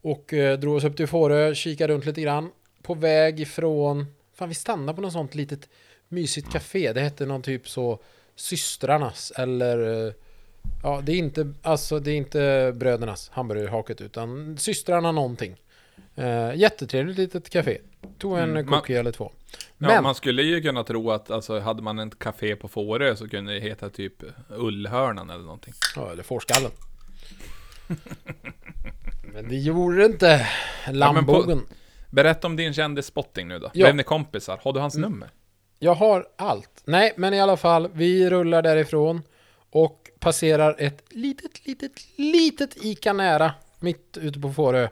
[0.05, 2.51] Och drog oss upp till Fårö, kikade runt lite grann.
[2.83, 5.69] På väg ifrån, fan vi stannade på något sånt litet
[6.09, 6.93] mysigt café.
[6.93, 7.99] Det hette någon typ så
[8.37, 10.15] Systrarnas eller
[10.83, 15.57] Ja, det är inte, alltså det är inte brödernas hamburgerhaket utan systrarna någonting.
[16.15, 17.79] Eh, jättetrevligt litet café.
[18.19, 19.33] Tog en Mm, cookie eller två.
[19.79, 23.17] Ja, Men, man skulle ju kunna tro att alltså, hade man ett café på Fårö
[23.17, 24.13] så kunde det heta typ
[24.51, 25.75] Ullhörnan eller någonting.
[25.97, 26.71] ja, eller fårskallen.
[29.35, 30.47] men det gjorde det inte.
[30.91, 31.67] Lambogen.
[32.11, 33.71] Berätta om din kändisspotting nu då.
[33.75, 33.87] Ja.
[33.87, 34.61] Blev ni kompisar?
[34.63, 35.11] Har du hans Mm.
[35.13, 35.29] nummer?
[35.79, 36.83] Jag har allt.
[36.85, 39.23] Nej, men i alla fall, vi rullar därifrån
[39.73, 44.89] och passerar ett litet, litet, litet Ica nära mitt ute på Fårö.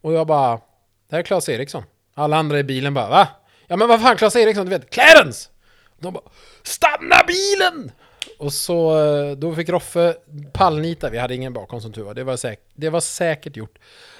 [0.00, 0.60] Och jag bara, det
[1.10, 1.82] här är Claes Eriksson.
[2.14, 3.28] Alla andra i bilen bara, va?
[3.66, 5.48] Ja men vad fan Claes Eriksson, du vet, Clarence!
[5.98, 6.24] De bara,
[6.62, 7.92] stanna bilen!
[8.38, 10.14] Och så, eh, då fick Roffe
[10.52, 12.14] pallnita, vi hade ingen bakom som tur var.
[12.14, 13.78] Det var, säk- det var säkert gjort.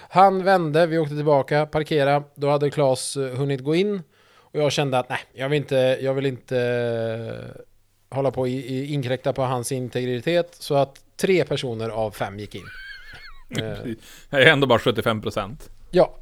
[0.09, 2.22] Han vände, vi åkte tillbaka, parkera.
[2.35, 4.02] Då hade Claes eh, hunnit gå in.
[4.38, 7.61] Och jag kände att nej, jag vill inte, jag vill inte eh,
[8.11, 10.57] hålla på i, i, inkräkta på hans integritet.
[10.59, 12.62] Så att tre personer av fem gick in.
[13.51, 13.79] Eh,
[14.31, 15.57] Det är ändå bara 75%.
[15.90, 16.14] ja.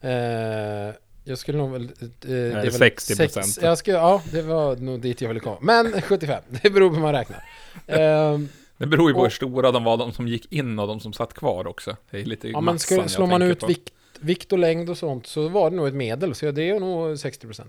[0.00, 0.94] Eh,
[1.24, 1.82] jag skulle nog väl...
[1.84, 1.88] Eh,
[2.20, 3.28] det är väl 60%.
[3.28, 5.58] sex- Jag skulle, ja, det var nog dit jag ville komma.
[5.60, 7.44] Men 75, det beror på hur man räknar.
[7.86, 8.38] Eh,
[8.76, 11.00] Det beror ju på Och- hur stora de var, de som gick in och de
[11.00, 11.96] som satt kvar också.
[12.10, 13.66] Det är lite ja, men skulle, slår man ut på.
[13.66, 16.34] vikt, vikt och längd och sånt så var det nog ett medel.
[16.34, 17.62] Så det är nog 60%.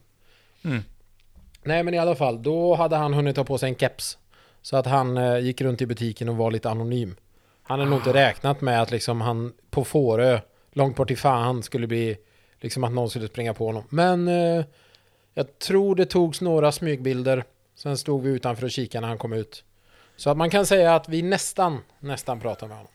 [0.64, 0.82] Mm.
[1.64, 4.18] Nej men i alla fall, då hade han hunnit ta på sig en keps.
[4.62, 7.16] Så att han eh, gick runt i butiken och var lite anonym.
[7.64, 10.40] Han hade nog inte räknat med att liksom han på Fårö,
[10.72, 12.18] långt bort i fan, skulle bli
[12.60, 13.84] liksom att någon skulle springa på honom.
[13.90, 14.66] Men eh,
[15.34, 17.44] jag tror det togs några smygbilder.
[17.76, 19.64] Sen stod vi utanför och kikade när han kom ut.
[20.16, 22.94] Så att man kan säga att vi nästan, nästan pratade med honom.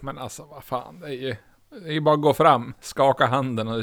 [0.00, 1.36] Men alltså vad fan, det är ju...
[1.82, 3.82] Det är ju bara att gå fram, skaka handen och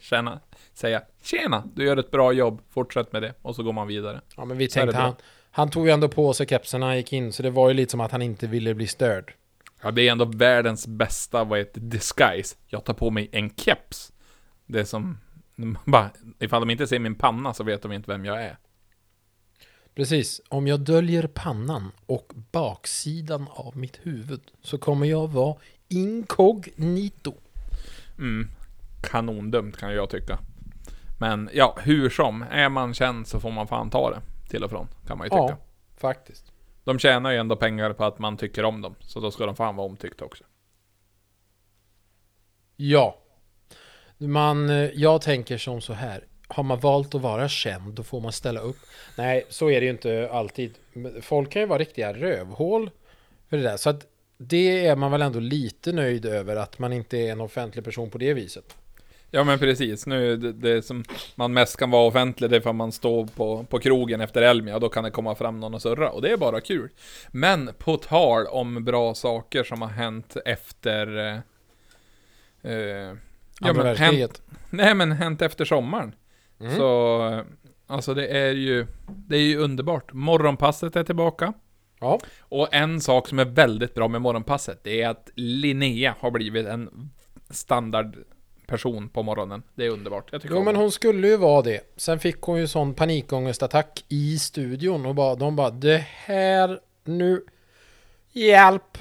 [0.00, 0.40] känna,
[0.74, 3.34] säga Tjena, du gör ett bra jobb, fortsätt med det.
[3.42, 4.20] Och så går man vidare.
[4.36, 5.14] Ja men vi Så tänkte han,
[5.50, 7.32] han tog ju ändå på sig kepsen när han gick in.
[7.32, 9.34] Så det var ju lite som att han inte ville bli störd.
[9.82, 12.56] Ja, det är ändå världens bästa, vad heter disguise.
[12.66, 14.12] Jag tar på mig en keps.
[14.66, 15.18] Det är som,
[15.84, 18.56] bara, ifall de inte ser min panna så vet de inte vem jag är.
[19.94, 25.56] Precis, om jag döljer pannan och baksidan av mitt huvud så kommer jag vara
[25.88, 27.34] inkognito.
[28.18, 28.48] Mm,
[29.02, 30.38] kanondumt kan jag tycka.
[31.22, 34.20] Men ja, hur som, är man känd så får man fan ta det.
[34.48, 35.42] Till och från, kan man ju tycka.
[35.42, 35.56] Ja,
[35.96, 36.52] faktiskt.
[36.84, 38.94] De tjänar ju ändå pengar på att man tycker om dem.
[39.00, 40.44] Så då ska de fan vara omtyckta också.
[42.76, 43.18] Ja.
[44.18, 46.24] Man, jag tänker som så här.
[46.48, 48.78] Har man valt att vara känd, då får man ställa upp.
[49.18, 50.74] Nej, så är det ju inte alltid.
[51.20, 52.90] Folk kan ju vara riktiga rövhål
[53.48, 53.76] för det där.
[53.76, 54.06] Så att
[54.36, 58.10] det är man väl ändå lite nöjd över att man inte är en offentlig person
[58.10, 58.76] på det viset.
[59.34, 62.72] Ja men precis, nu det, det som man mest kan vara offentlig det är för
[62.72, 66.10] man står på, på krogen efter Elmia, då kan det komma fram någon och surra,
[66.10, 66.90] och det är bara kul.
[67.28, 71.18] Men på tal om bra saker som har hänt efter...
[71.18, 71.38] Eh,
[72.72, 73.16] eh,
[73.60, 76.14] ja, Andra men hänt, nej men hänt efter sommaren.
[76.60, 76.76] Mm.
[76.76, 77.44] Så, eh,
[77.86, 80.12] alltså det är ju, det är ju underbart.
[80.12, 81.52] Morgonpasset är tillbaka.
[82.00, 82.20] Ja.
[82.40, 86.66] Och en sak som är väldigt bra med morgonpasset, det är att Linnea har blivit
[86.66, 87.10] en
[88.78, 89.62] standardperson på morgonen.
[89.74, 90.28] Det är underbart.
[90.32, 91.80] Jag tycker Jo men hon skulle ju vara det.
[91.96, 97.44] Sen fick hon ju sån panikångestattack i studion och bara, de bara det här nu
[98.34, 98.98] Hjälp!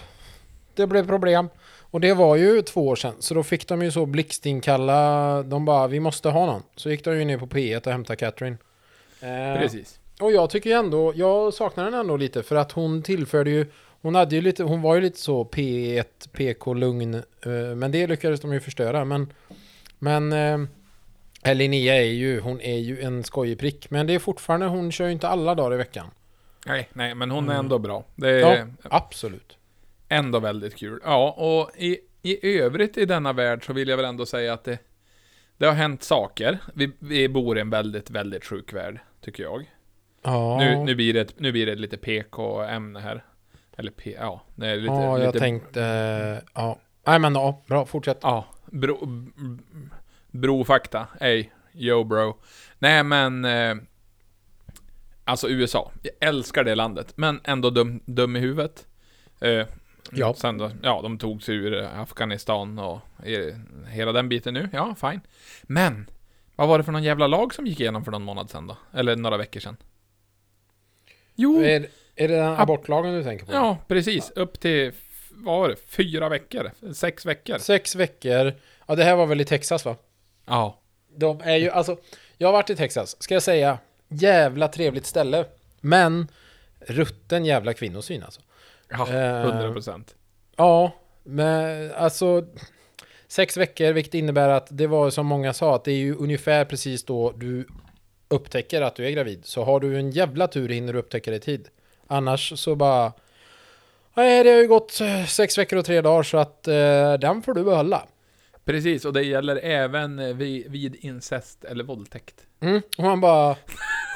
[0.76, 1.50] Det blev problem.
[1.92, 3.14] Och det var ju två år sedan.
[3.20, 6.64] Så då fick de ju så blixtinkalla, de bara vi måste ha någon.
[6.76, 8.58] Så gick de ju ner på P1 och hämtade Catherine.
[9.22, 10.00] Eh, Precis.
[10.20, 13.66] och jag tycker ju ändå, jag saknar den ändå lite för att hon tillförde ju
[14.02, 18.08] hon hade ju lite, hon var ju lite så P1, PK lugn eh, Men det
[18.08, 19.34] lyckades de ju förstöra men
[20.04, 20.34] Men
[21.44, 24.92] eh, Linnea är ju, hon är ju en skojig prick Men det är fortfarande, hon
[24.92, 26.08] kör ju inte alla dagar i veckan
[26.66, 27.66] Nej, nej, men hon är Mm.
[27.66, 28.04] ändå bra.
[28.16, 29.58] Det är Ja, absolut
[30.10, 31.00] ändå väldigt kul.
[31.04, 34.64] Ja, och i, i övrigt i denna värld så vill jag väl ändå säga att
[34.64, 34.80] det,
[35.58, 36.58] det har hänt saker.
[36.74, 39.72] Vi, vi bor i en väldigt, väldigt sjuk värld, tycker jag.
[40.24, 43.24] Ja, Nu, nu, blir det, nu blir det lite PK-ämne här.
[43.78, 44.94] Eller P, ja, det är lite...
[44.94, 49.08] ja jag lite, tänkte, eh, ja Nej men ja, bra, fortsätt Ja, bro,
[50.32, 51.08] brofakta.
[51.20, 52.38] Ej, yo bro.
[52.80, 53.46] Nej men...
[53.46, 53.76] Eh,
[55.24, 55.92] alltså USA.
[56.04, 57.14] Jag älskar det landet.
[57.16, 58.88] Men ändå dum, dum i huvudet.
[59.42, 59.66] Eh,
[60.14, 60.34] Ja.
[60.34, 63.00] Sen då, ja, de tog sig ur Afghanistan och
[63.88, 64.70] hela den biten nu.
[64.74, 65.22] Ja, fine.
[65.64, 66.10] Men,
[66.56, 68.78] vad var det för någon jävla lag som gick igenom för någon månad sedan då?
[68.94, 69.78] Eller några veckor sedan?
[71.36, 73.52] Jo, är, är det den Ab- abortlagen du tänker på?
[73.54, 74.32] ja, precis.
[74.36, 74.92] Upp till,
[75.44, 75.76] vad var det?
[75.88, 76.72] Fyra veckor?
[76.94, 77.58] Sex veckor?
[77.58, 78.54] Sex veckor
[78.92, 79.96] Ja det här var väl i Texas va?
[80.46, 80.80] Ja.
[81.16, 81.98] De är ju, alltså,
[82.38, 83.78] jag har varit i Texas, ska jag säga,
[84.08, 85.46] jävla trevligt ställe.
[85.80, 86.28] Men,
[86.80, 88.42] rutten jävla kvinnosyn alltså.
[88.90, 90.16] Ja, Eh, 100 procent.
[90.56, 90.92] Ja,
[91.24, 92.46] men alltså
[93.28, 96.66] sex veckor, vilket innebär att det var som många sa, att det är ju ungefär
[96.66, 97.68] precis då du
[98.28, 99.46] upptäcker att du är gravid.
[99.46, 101.70] Så har du en jävla tur hinner du upptäcka det i tid.
[102.08, 103.14] Annars så bara...
[104.14, 107.42] Nej, det har ju gått eh, sex veckor och tre dagar så att eh, den
[107.42, 108.08] får du behålla.
[108.66, 112.36] Precis, och det gäller även eh, vid, vid incest eller våldtäkt.
[112.62, 112.82] Mm.
[112.98, 113.56] Och man bara...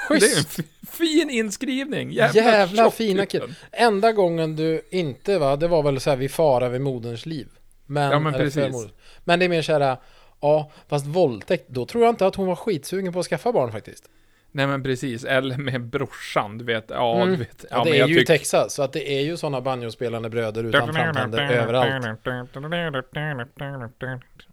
[0.10, 0.60] Det är en Schysst!
[0.91, 2.12] fin inskrivning!
[2.12, 3.55] Jävla, Jävla fina den.
[3.71, 7.47] Enda gången du inte va, det var väl så här vid fara vid moderns liv.
[7.86, 8.75] Men, Ja, men precis.
[9.23, 9.97] Men det är mer så här,
[10.41, 13.71] ja, fast våldtäkt, då tror jag inte att hon var skitsugen på att skaffa barn
[13.71, 14.10] faktiskt.
[14.55, 16.85] Nej men precis, eller med brorsan, du vet.
[16.89, 17.29] Ja, Mm.
[17.29, 17.65] du vet.
[17.71, 20.63] Ja, det men är ju tyck- Texas, så att det är ju sådana banjospelande bröder
[20.63, 21.87] utan framtänder överallt.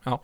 [0.04, 0.22] Ja,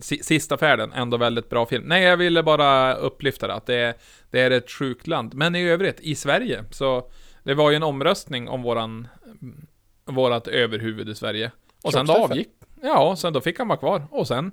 [0.00, 1.84] si- sista färden, ändå väldigt bra film.
[1.86, 3.94] Nej, jag ville bara upplyfta det, att det är,
[4.30, 5.34] det är ett sjukt land.
[5.34, 7.10] Men i övrigt, i Sverige, så
[7.42, 9.08] det var ju en omröstning om våran,
[10.04, 11.50] vårat överhuvud i Sverige.
[11.84, 12.48] Och sen då avgick,
[12.82, 14.02] ja, sen då fick han vara kvar.
[14.10, 14.52] Och sen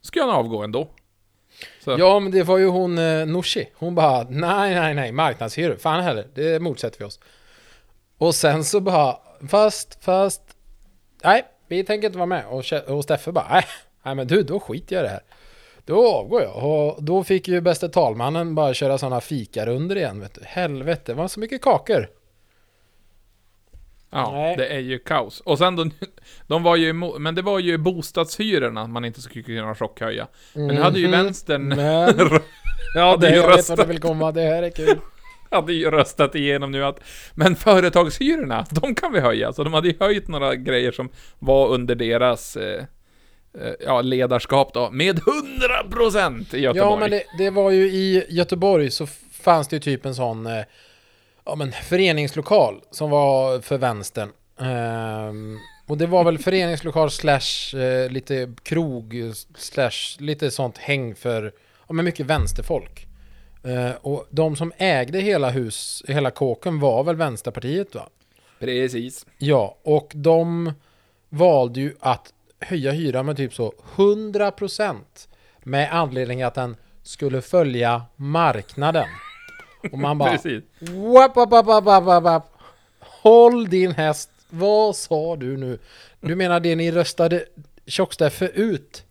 [0.00, 0.90] skulle han avgå ändå.
[1.80, 3.68] Så, Ja, men det var ju hon eh, Nooshi.
[3.74, 7.20] Hon bara, nej, nej, nej, marknadshyror, fan heller, det motsätter vi oss.
[8.18, 9.16] Och sen så bara,
[9.48, 10.42] fast, fast,
[11.24, 12.44] nej, vi tänker inte vara med.
[12.46, 12.64] Och,
[12.96, 13.64] och Steffe bara, nej,
[14.02, 15.22] nej men du, då skiter jag i det här.
[15.84, 16.64] Då avgår jag.
[16.64, 20.40] Och då fick ju bäste talmannen bara köra sådana fikarunder igen, vet du.
[20.44, 22.08] Helvete, det var så mycket kakor
[24.10, 24.56] ja Nej.
[24.56, 25.40] det är ju kaos.
[25.40, 25.86] Och sen då,
[26.46, 30.26] de var ju emot, men det var ju bostadshyrorna man inte skulle kunna chockhöja.
[30.54, 31.12] Men nu hade ju Mhm.
[31.24, 32.18] vänstern Men,
[32.94, 34.98] ja, det, det jag vet vad du vill komma, det här är kul.
[35.50, 37.00] hade ju röstat igenom nu att
[37.34, 39.52] Men företagshyrorna, de kan vi höja.
[39.52, 42.84] Så de hade ju höjt några grejer som var under deras eh,
[43.60, 46.90] eh, ja, ledarskap då, med 100% i Göteborg.
[46.92, 49.06] Ja, men det, det var ju i Göteborg så
[49.42, 50.62] fanns det ju typ en sån eh,
[51.48, 54.30] ja, men föreningslokal som var för vänstern.
[54.60, 61.52] Ehm, och det var väl föreningslokal slash eh, lite krog slash lite sånt häng för
[61.88, 63.06] ja, men mycket vänsterfolk.
[63.62, 68.08] Eh, och de som ägde hela hus, hela kåken var väl Vänsterpartiet va?
[68.58, 69.26] Precis.
[69.38, 70.72] Ja, och de
[71.28, 74.96] valde ju att höja hyran med typ så 100%
[75.62, 79.08] med anledning att den skulle följa marknaden.
[79.92, 80.64] Och man bara Precis.
[81.14, 82.52] wap, wap, wap, wap, wap.
[82.98, 84.30] Håll din häst.
[84.50, 85.78] Vad sa du nu?
[86.20, 87.44] Du menar det ni röstade
[87.86, 89.04] Tjocksteffe ut?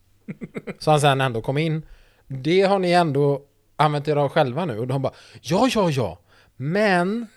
[0.80, 1.86] Så han sen ändå kom in.
[2.28, 3.42] Det har ni ändå
[3.76, 4.80] använt er av själva nu.
[4.80, 6.20] Och de bara ja, ja, ja.
[6.56, 7.28] Men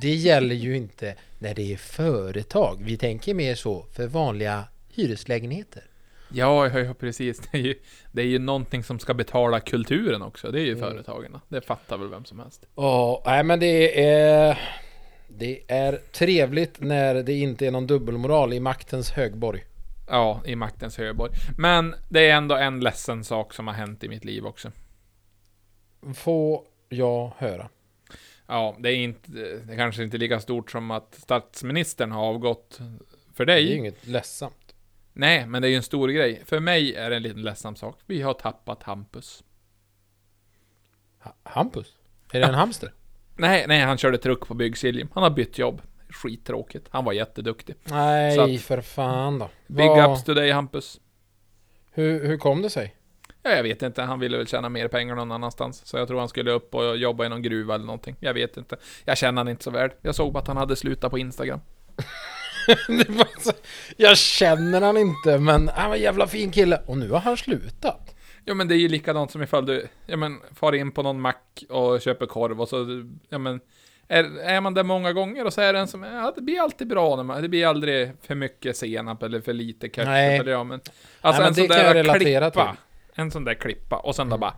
[0.00, 2.82] det gäller ju inte när det är företag.
[2.84, 5.82] Vi tänker mer så för vanliga hyreslägenheter.
[6.34, 7.38] Ja, ja, precis.
[7.38, 7.74] Det är, ju,
[8.12, 10.50] det är ju någonting som ska betala kulturen också.
[10.50, 10.80] Det är ju Mm.
[10.80, 11.38] företagen.
[11.48, 12.66] Det fattar väl vem som helst.
[12.76, 14.58] Ja, nej men det är...
[15.28, 19.64] Det är trevligt när det inte är någon dubbelmoral i maktens högborg.
[20.08, 21.32] Ja, i maktens högborg.
[21.58, 24.72] Men det är ändå en ledsen sak som har hänt i mitt liv också.
[26.14, 27.68] Får jag höra.
[28.46, 29.30] Ja, det är inte,
[29.66, 32.80] det är kanske inte lika stort som att statsministern har avgått
[33.34, 33.70] för Det är dig.
[33.70, 34.54] ju inget ledsamt.
[35.12, 36.42] Nej, men det är ju en stor grej.
[36.46, 37.98] För mig är det en liten ledsam sak.
[38.06, 39.44] Vi har tappat Hampus.
[41.18, 41.96] Ha- Hampus?
[42.32, 42.92] Är det en hamster?
[43.36, 45.08] Nej, nej, han körde truck på Byggsiljem.
[45.14, 45.82] Han har bytt jobb.
[46.08, 46.86] Skittråkigt.
[46.90, 47.74] Han var jätteduktig.
[47.84, 49.48] Nej, att- för fan då.
[49.66, 51.00] Big Vad- ups to dig Hampus.
[51.92, 52.94] hur, hur kom det sig?
[53.42, 55.86] Ja, jag vet inte, han ville väl tjäna mer pengar någon annanstans.
[55.86, 58.16] Så jag tror han skulle upp och jobba i någon gruva eller någonting.
[58.20, 58.76] Jag vet inte.
[59.04, 59.90] Jag känner han inte så väl.
[60.02, 61.60] Jag såg bara att han hade slutat på Instagram.
[63.96, 66.80] Jag känner han inte, men han var en jävla fin kille.
[66.86, 68.14] Och nu har han slutat.
[68.44, 71.20] Ja men det är ju likadant som ifall du, ja men, far in på någon
[71.20, 73.60] mack och köper korv och så, ja men,
[74.08, 76.60] är, är man där många gånger och så är det en som, ja det blir
[76.60, 80.38] alltid bra när man, det blir aldrig för mycket senap eller för lite ketchup Nej.
[80.38, 80.80] eller ja men,
[81.20, 82.80] alltså men en sån där klippa, till.
[83.14, 84.54] en sån där klippa och sen då bara,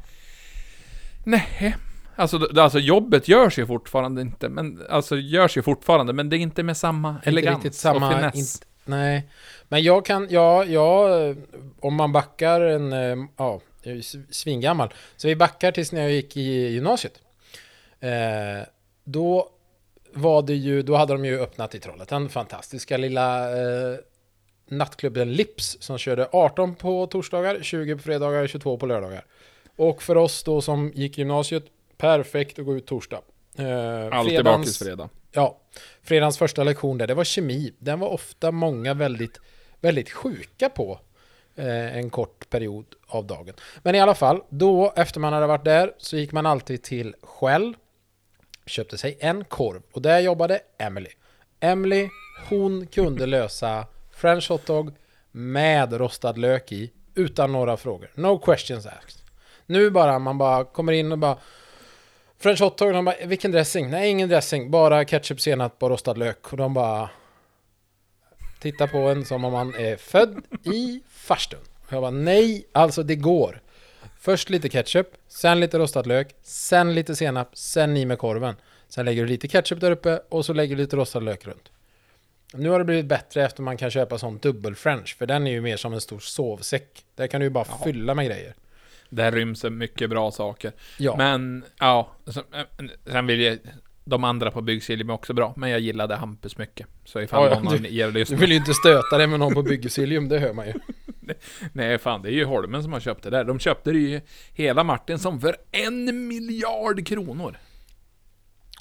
[1.25, 1.77] nej.
[2.17, 6.39] Alltså, alltså jobbet görs ju fortfarande inte, men alltså görs ju fortfarande, men det är
[6.39, 8.35] inte med samma elegans riktigt samma och finess.
[8.35, 9.29] int- Nej,
[9.69, 11.09] men jag kan, ja, ja,
[11.81, 14.95] om man backar en, eh, ja, jag är svingammal.
[15.17, 17.21] Så vi backar tills när jag gick i gymnasiet.
[18.01, 18.67] Eh,
[19.05, 19.49] då
[20.13, 23.97] var det ju, då hade de ju öppnat i Trollhättan, fantastiska lilla eh,
[24.69, 29.25] nattklubben Lips som körde 18 på torsdagar, 20 på fredagar, 22 på lördagar.
[29.77, 31.65] Och för oss då som gick gymnasiet,
[32.05, 33.21] perfekt att gå ut torsdag.
[33.59, 33.65] Eh,
[34.19, 35.09] Alltid fredagens- bakisfredag.
[35.33, 35.59] Ja,
[36.03, 37.75] fredagens första lektion där, det var kemi.
[37.79, 39.41] Den var ofta många väldigt,
[39.81, 41.01] väldigt sjuka på
[41.57, 43.55] eh, en kort period av dagen.
[43.83, 47.15] Men i alla fall, då efter man hade varit där så gick man alltid till
[47.23, 47.77] Shell,
[48.67, 51.11] köpte sig en korv och där jobbade Emily.
[51.61, 52.09] Emily
[52.49, 53.87] Hon kunde lösa
[54.17, 54.91] French hotdog
[55.33, 58.11] med rostad lök i utan några frågor.
[58.15, 59.21] No questions asked.
[59.67, 61.39] Nu bara, man bara kommer in och bara
[62.45, 63.91] French hotdog, de bara, vilken dressing?
[63.91, 66.53] Nej, ingen dressing, bara ketchup, senap och rostad lök.
[66.53, 67.11] Och de bara
[68.59, 71.61] tittar på en som om man är född i farstun.
[71.87, 73.63] Och jag bara, nej, alltså det går.
[74.21, 78.55] Först lite ketchup, sen lite rostad lök, sen lite senap, sen i med korven.
[78.89, 81.71] Sen lägger du lite ketchup där uppe och så lägger du lite rostad lök runt.
[82.53, 85.51] Nu har det blivit bättre efter man kan köpa sån dubbel french, för den är
[85.51, 87.05] ju mer som en stor sovsäck.
[87.15, 87.81] Där kan du ju bara Ja.
[87.85, 88.55] fylla med grejer.
[89.09, 90.73] Där ryms mycket bra saker.
[90.99, 92.11] Ja, Men, ja.
[92.27, 92.65] eh,
[93.07, 93.59] Sen vill jag...
[94.07, 96.87] De andra på Byggsiljem är också bra, men jag gillade Hampus mycket.
[97.05, 98.39] Så ifall Ja, ja, någon av du- er du lyssnar...
[98.39, 100.73] vill ju inte stöta dig med någon på Byggesilium, det hör man ju.
[101.73, 103.45] Nej, fan, det är ju Holmen som har köpt det där.
[103.45, 104.21] De köpte det ju
[104.53, 107.57] hela Martinsson för en miljard kronor.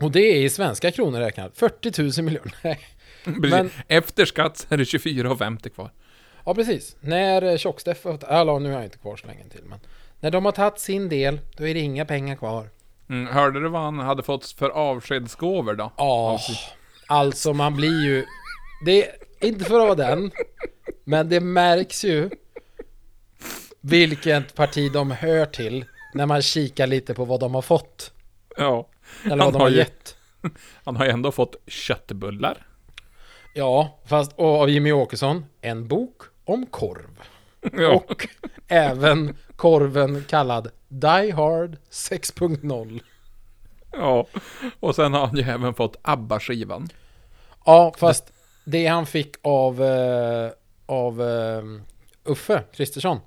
[0.02, 1.58] Och det är i svenska kronor räknat.
[1.58, 2.54] 40 000 miljoner.
[2.64, 2.80] Nej.
[3.24, 5.92] Men- Efter skatt så är det 24,50 kvar.
[6.46, 6.96] Ja, precis.
[7.02, 8.06] När eh, Tjocksteff.
[8.06, 9.80] Eller nu har jag inte kvar så länge till, men...
[10.24, 12.70] När de har tagit sin del, då är det inga pengar kvar.
[13.10, 15.92] Mm, hörde du vad han hade fått för avskedsgåvor då?
[15.98, 16.40] Ja,
[17.08, 18.26] alltså man blir ju...
[18.86, 19.16] Det är
[19.48, 20.32] inte för att vara den,
[21.04, 22.30] men det märks ju
[23.82, 28.14] vilket parti de hör till när man kikar lite på vad de har fått.
[28.58, 28.90] Ja.
[29.26, 30.16] Eller vad de har har ju- gett.
[30.84, 32.68] Han har ju ändå fått köttbullar.
[33.56, 37.20] Ja, fast och av Jimmy Åkesson, en bok om korv.
[37.74, 38.04] Ja.
[38.08, 38.28] Och
[38.68, 43.02] även korven kallad Die Hard 6.0.
[43.92, 44.28] ja.
[44.80, 46.90] Och sen har han ju även fått ABBA-skivan.
[47.66, 48.34] Ja, fast
[48.66, 50.52] det han fick av, eh,
[50.86, 51.64] av eh,
[52.24, 53.20] Uffe Kristersson,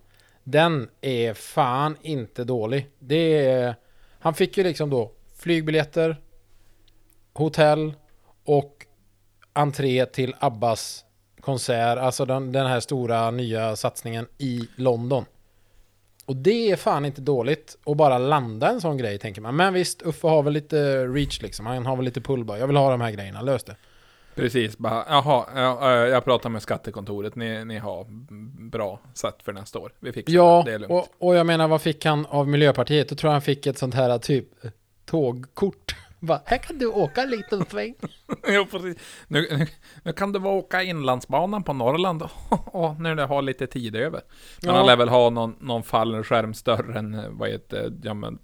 [0.44, 2.90] den är fan inte dålig.
[2.98, 3.74] Det är,
[4.18, 6.16] han fick ju liksom då flygbiljetter,
[7.32, 7.94] hotell
[8.44, 8.86] och
[9.52, 11.04] entré till Abbas
[11.46, 15.24] konsert, alltså den, den här stora nya satsningen i London.
[16.26, 19.56] Och det är fan inte dåligt att bara landa en sån grej tänker man.
[19.56, 21.66] Men visst, Uffe har väl lite reach liksom.
[21.66, 22.58] Han har väl lite pull bara.
[22.58, 23.76] Jag vill ha de här grejerna, lös det.
[24.34, 28.06] Precis, bara, jaha, ja, eh, jag pratar med skattekontoret, ni, ni har
[28.70, 29.92] bra sätt för nästa år.
[30.00, 30.92] Vi fixar Ja, det, det är lugnt.
[31.18, 33.08] och, och jag menar vad fick han av Miljöpartiet?
[33.08, 34.48] Då tror jag han fick ett sånt här typ
[35.04, 35.94] tågkort.
[36.26, 37.94] Va, här kan du åka en liten sväng.
[38.48, 38.96] jo, precis.
[39.28, 39.66] Nu, nu,
[40.02, 42.22] nu kan du bara åka inlandsbanan på Norrland
[42.64, 44.20] och när du har lite tid över.
[44.62, 44.76] Men Ja.
[44.76, 48.38] han lär väl ha någon, någon fallskärm större än, eh, vad heter ja men,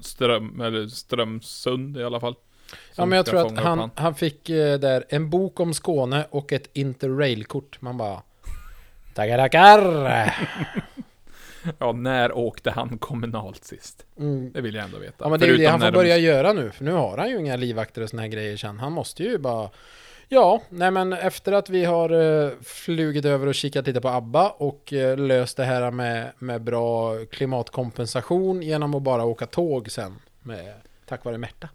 [0.00, 2.34] Ström, eller Strömsund i alla fall.
[2.94, 3.90] Ja men jag tror att han, han.
[3.96, 7.80] han fick eh, där en bok om Skåne och ett interrailkort.
[7.80, 8.22] Man bara
[9.14, 10.34] Tackar tackar!
[11.78, 14.06] Ja, när åkte han kommunalt sist?
[14.18, 14.52] Mm.
[14.52, 15.14] Det vill jag ändå veta.
[15.18, 16.70] Ja men det är ju det han får de- börja göra nu.
[16.70, 18.78] För nu har han ju inga livvakter och såna här grejer sen.
[18.78, 19.70] Han måste ju bara
[20.28, 24.48] Ja, nej men efter att vi har uh, flugit över och kikat lite på ABBA
[24.48, 30.14] och eh, löst det här med, med bra klimatkompensation genom att bara åka tåg sen
[30.42, 30.74] med,
[31.06, 31.68] tack vare Märta.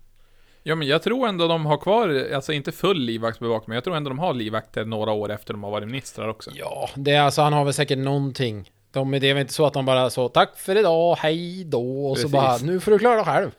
[0.63, 3.95] Ja men jag tror ändå de har kvar, alltså inte full livvaktsbevakning, men jag tror
[3.95, 6.51] ändå de har livvakter några år efter de har varit ministrar också.
[6.53, 8.71] Ja, det är alltså han har väl säkert någonting.
[8.97, 12.07] De, det är väl inte så att de bara så tack för idag, hej då
[12.07, 12.31] och så Precis.
[12.31, 13.51] bara nu får du klara dig själv.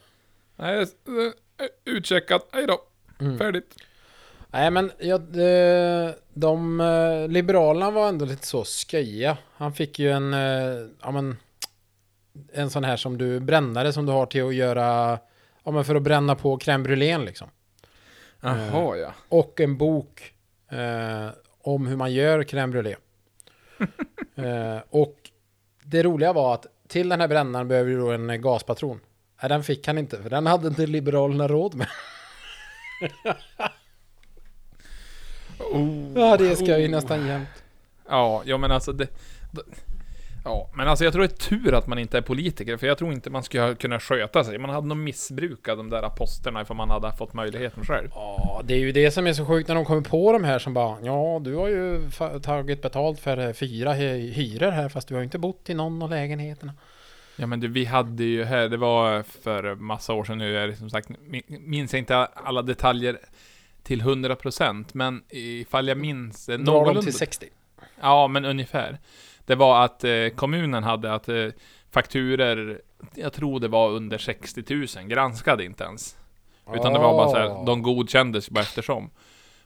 [0.57, 2.81] Nej, eh, utcheckat, hej då.
[3.21, 3.39] Mm.
[3.39, 3.75] Färdigt.
[4.51, 9.37] Nej men ja, de, de eh, Liberalerna var ändå lite så sköja.
[9.57, 11.37] Han fick ju en, eh, ja men
[12.53, 15.19] En sån här som du, brännare som du har till att göra
[15.65, 17.49] Ja men för att bränna på crème brûlée liksom.
[18.41, 19.13] Jaha ja.
[19.29, 20.33] Och en bok
[20.71, 21.29] eh,
[21.61, 22.97] om hur man gör crème brûlée.
[24.75, 25.18] eh, och
[25.91, 29.01] det roliga var att till den här brännaren behöver du då en eh, gaspatron.
[29.43, 31.89] Nej, den fick han inte, för den hade inte Liberalerna råd med.
[35.73, 36.13] Oh.
[36.15, 36.91] Ja, det ska ju Oh.
[36.91, 37.49] nästan jämt.
[38.09, 39.09] Ja, ja men alltså det...
[40.45, 42.99] Ja, men alltså jag tror det är tur att man inte är politiker, för jag
[42.99, 44.59] tror inte man skulle kunna sköta sig.
[44.59, 48.09] Man hade nog missbrukat de där posterna ifall man hade fått möjligheten själv.
[48.15, 50.59] Ja, det är ju det som är så sjukt när de kommer på de här
[50.59, 52.11] som bara Ja, du har ju
[52.43, 55.75] tagit betalt för eh, fyra hy- hyror här fast du har ju inte bott i
[55.75, 56.73] någon av lägenheterna.
[57.37, 60.77] Ja men du, vi hade ju här, det var för massa år sedan nu, det
[60.77, 63.19] som sagt, min- minns jag inte alla detaljer
[63.83, 67.47] till 100% men ifall jag minns någorlunda- till 60.
[68.01, 68.99] Ja, men ungefär.
[69.49, 71.47] Det var att eh, kommunen hade att eh,
[71.91, 72.81] fakturer,
[73.15, 76.17] jag tror det var under 60 000, granskade inte ens.
[76.75, 77.41] Utan det var bara så Ah.
[77.41, 79.11] här, de godkändes bara eftersom.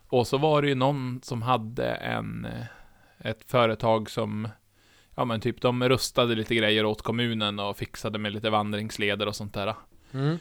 [0.08, 4.48] Och så var det ju någon som hade en, eh, ett företag som,
[5.14, 9.36] ja men typ de rustade lite grejer åt kommunen och fixade med lite vandringsleder och
[9.36, 9.74] sånt där.
[10.12, 10.38] Mm.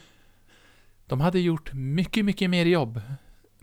[1.06, 3.00] De hade gjort mycket, mycket mer jobb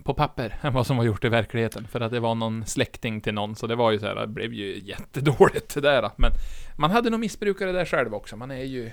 [0.10, 1.88] på papper än vad som var gjort i verkligheten.
[1.88, 4.28] För att det var någon släkting till någon, så det var ju så här, det
[4.28, 6.12] blev ju jättedåligt det där.
[6.16, 6.32] Men
[6.78, 8.91] man hade nog missbrukat det där själv också, man är ju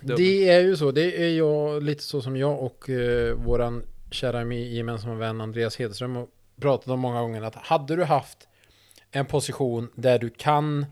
[0.00, 0.16] dum.
[0.16, 0.90] Det är ju så.
[0.90, 6.16] Det är jag lite så som jag och eh, våran kära gemensamma vän Andreas Hedström
[6.16, 6.26] har
[6.60, 7.42] pratat om många gånger.
[7.42, 8.48] Att hade du haft
[9.10, 10.86] en position där du kan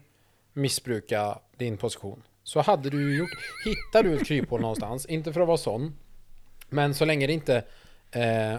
[0.53, 3.30] missbruka din position så hade du gjort.
[3.64, 5.94] Hittar du ett kryphål någonstans, inte för att vara sån,
[6.68, 7.64] men så länge det inte
[8.11, 8.55] eh,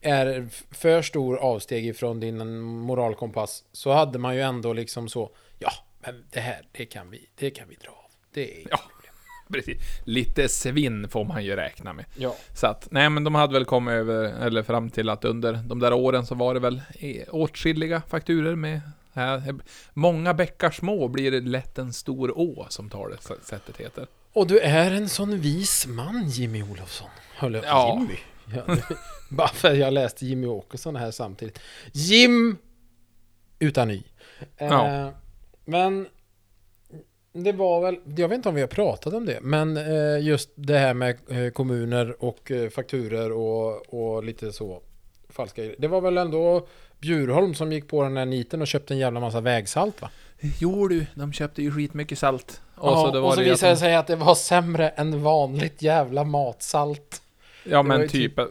[0.00, 5.30] är för stor avsteg ifrån din moralkompass så hade man ju ändå liksom så.
[5.58, 5.70] Ja,
[6.00, 8.10] men det här, det kan vi, det kan vi dra av.
[8.34, 8.80] Det är Ja.
[9.52, 9.78] Precis.
[10.04, 12.04] Lite svinn får man ju räkna med.
[12.16, 12.36] ja.
[12.54, 15.78] Så att, nej men de hade väl kommit över, eller fram till att under de
[15.78, 18.80] där åren så var det väl eh, åtskilliga fakturer med
[19.14, 19.54] eh,
[19.92, 24.06] Många bäckar små blir det lätt en stor å, som talesättet heter.
[24.32, 27.08] Och du är en sån vis man Jimmy Olofsson.
[27.36, 27.98] Höll jag Ja.
[28.00, 28.18] Jimmy?
[28.54, 28.76] Ja,
[29.30, 31.58] bara för att jag läste Jimmy Åkesson här samtidigt.
[31.92, 32.56] Jim!
[33.58, 34.02] Utan y.
[34.56, 35.12] Eh, Ja.
[35.64, 36.06] Men
[37.32, 40.50] det var väl, jag vet inte om vi har pratat om det, men eh, just
[40.54, 44.82] det här med eh, kommuner och eh, fakturer och, och lite så
[45.28, 45.76] falska grejer.
[45.78, 46.66] Det var väl ändå
[46.98, 50.10] Bjurholm som gick på den här niten och köpte en jävla massa vägsalt va?
[50.60, 52.60] Jo du, de köpte ju skitmycket salt.
[52.76, 54.88] Och så så, det och så det visade det de- sig att det var sämre
[54.88, 57.22] än vanligt jävla matsalt.
[57.64, 58.48] Ja men typ, ja,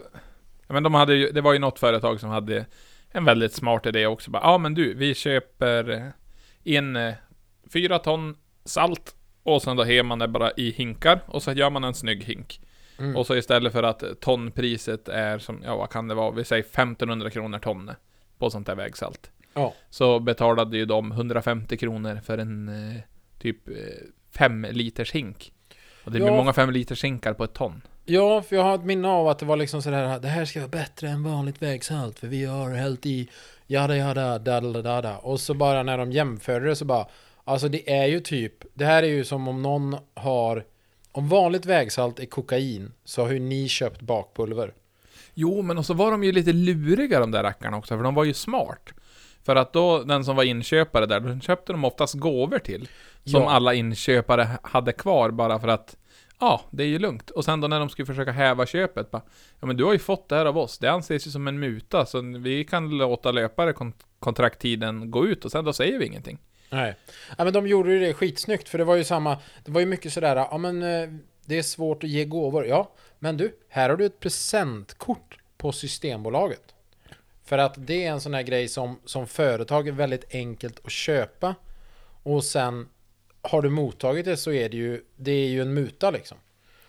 [0.66, 2.66] men de hade ju, det var ju något företag som hade
[3.08, 4.30] en väldigt smart idé också.
[4.30, 6.06] Bara, ja men du, vi köper eh,
[6.62, 7.14] in eh,
[7.72, 11.70] fyra ton salt och sen då har man det bara i hinkar och så gör
[11.70, 12.60] man en snygg hink.
[12.98, 13.16] Mm.
[13.16, 16.64] Och så istället för att tonpriset är som, ja vad kan det vara, vi säger
[16.64, 17.96] 1500 kronor tonne
[18.38, 19.30] på sånt där vägsalt.
[19.54, 19.74] Ja.
[19.90, 23.00] Så betalade ju de 150 kronor för en eh,
[23.38, 23.74] typ eh,
[24.36, 25.52] fem liters hink.
[26.04, 26.24] Och det Ja.
[26.24, 27.82] blir många fem liters hinkar på ett ton.
[28.04, 30.60] Ja, för jag har ett minne av att det var liksom sådär Det här ska
[30.60, 33.28] vara bättre än vanligt vägsalt För vi har hällt i
[33.66, 37.06] Jada jada dada dada Och så bara när de jämförde det så bara
[37.44, 40.64] Alltså det är ju typ Det här är ju som om någon har
[41.12, 44.72] Om vanligt vägsalt är kokain Så har ju ni köpt bakpulver
[45.34, 48.14] Jo, men och så var de ju lite luriga de där rackarna också, för de
[48.14, 48.90] var ju smart.
[49.44, 52.88] För att då, den som var inköpare där, då köpte de oftast gåvor till.
[53.24, 53.50] Som Ja.
[53.50, 55.96] alla inköpare hade kvar bara för att,
[56.40, 57.30] ja, det är ju lugnt.
[57.30, 59.22] Och sen då när de skulle försöka häva köpet, bara,
[59.60, 61.58] ja men du har ju fått det här av oss, det anses ju som en
[61.58, 63.74] muta, så vi kan låta löpare
[64.18, 66.38] kontrakttiden gå ut och sen då säger vi ingenting.
[66.70, 66.96] Nej.
[67.38, 69.86] Ja men de gjorde ju det skitsnyggt för det var ju samma Det var ju
[69.86, 71.08] mycket sådär Ja men eh,
[71.44, 75.72] Det är svårt att ge gåvor Ja Men du Här har du ett presentkort På
[75.72, 76.74] Systembolaget
[77.44, 80.92] För att det är en sån här grej som Som företag är väldigt enkelt att
[80.92, 81.54] köpa
[82.22, 82.88] Och sen
[83.42, 86.38] har du mottagit det så är det ju Det är ju en muta liksom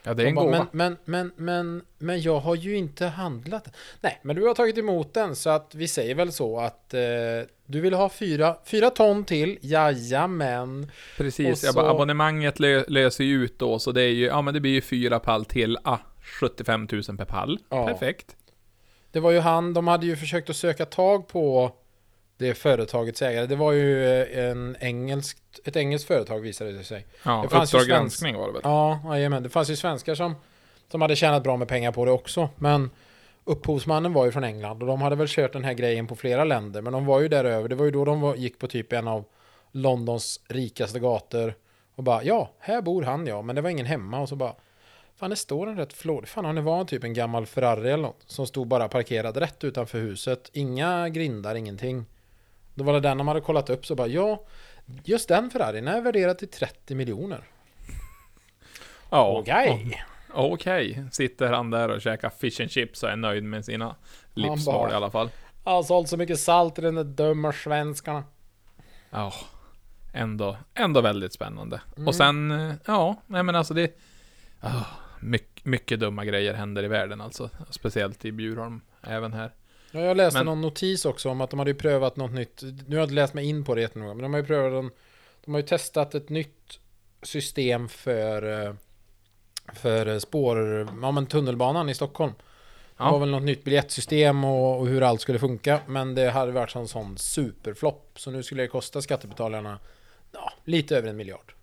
[0.03, 0.51] Ja, det är en gåva.
[0.51, 3.67] men, men, men, men, men jag har ju inte handlat.
[4.01, 6.99] Nej, men du har tagit emot den så att vi säger väl så att eh,
[7.65, 9.57] du vill ha fyra, fyra ton till.
[9.61, 10.91] Jajamän.
[11.17, 14.25] Precis, och jag bara, så- abonnemanget lö löser ju ut då, så det är ju,
[14.25, 15.97] ja men det blir ju fyra pall till, ah,
[16.41, 17.59] 75 000 per pall.
[17.69, 17.87] Ja.
[17.87, 18.35] Perfekt.
[19.11, 21.71] Det var ju han, de hade ju försökt att söka tag på
[22.41, 23.45] det företagets ägare.
[23.45, 27.05] Det var ju eh, en engelskt, ett engelskt företag visade det sig.
[27.25, 28.61] Ja, Det fanns Uppdrag granskning var det väl?
[28.63, 29.43] Ja, jajamän.
[29.43, 30.35] Det fanns ju svenskar som,
[30.91, 32.49] som hade tjänat bra med pengar på det också.
[32.57, 32.89] Men
[33.43, 36.43] upphovsmannen var ju från England och de hade väl kört den här grejen på flera
[36.43, 36.81] länder.
[36.81, 37.69] Men de var ju där över.
[37.69, 39.25] Det var ju då de var, gick på typ en av
[39.71, 41.53] Londons rikaste gator.
[41.95, 43.41] Och bara, ja, här bor han ja.
[43.41, 44.19] Men det var ingen hemma.
[44.19, 44.53] Och så bara,
[45.15, 46.29] fan det står en rätt flådig.
[46.29, 48.23] Fan han var typ en gammal Ferrari eller något.
[48.25, 50.49] Som stod bara parkerad rätt utanför huset.
[50.53, 52.05] Inga grindar, ingenting.
[52.81, 54.45] Då var det den de hade kollat upp så bara, ja,
[55.03, 57.43] just den Ferrarin är värderad till 30 miljoner.
[59.09, 59.37] Ja.
[59.39, 60.03] Okej.
[60.33, 61.05] Okej.
[61.11, 63.95] Sitter han där och käkar fish and chips och är nöjd med sina
[64.33, 65.29] livsval i alla fall.
[65.63, 68.23] Jag har sålt så mycket salt i den där dumma svenskarna.
[69.09, 69.33] Ja.
[70.13, 71.81] Ändå, ändå väldigt spännande.
[71.95, 72.07] Mm.
[72.07, 73.99] Och sen, ja, nej men alltså det...
[74.63, 74.87] Oh,
[75.19, 77.49] mycket, mycket dumma grejer händer i världen alltså.
[77.69, 79.51] Speciellt i Bjurholm, även här.
[79.91, 82.61] Ja, jag läste Men- någon notis också om att de hade ju prövat något nytt.
[82.61, 84.83] Nu har jag inte läst mig in på det jättenoga, men de har ju prövat
[84.83, 84.91] en,
[85.45, 86.79] De har ju testat ett nytt
[87.23, 88.73] system för eh,
[89.73, 92.33] för eh, spår, ja men tunnelbanan i Stockholm.
[92.37, 93.11] Det Ja.
[93.11, 95.79] var väl något nytt biljettsystem och, och hur allt skulle funka.
[95.87, 98.11] Men det hade varit en sån superflopp.
[98.19, 99.79] Så nu skulle det kosta skattebetalarna
[100.31, 101.53] ja, lite över en miljard.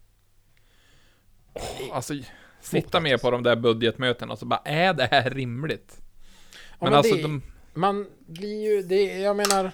[1.92, 2.14] Alltså,
[2.60, 5.96] sitta med på de där budgetmötena och så bara, är det här rimligt?
[6.00, 7.42] Ja, Men, men alltså, det- de,
[7.78, 9.72] Man blir ju, det, jag menar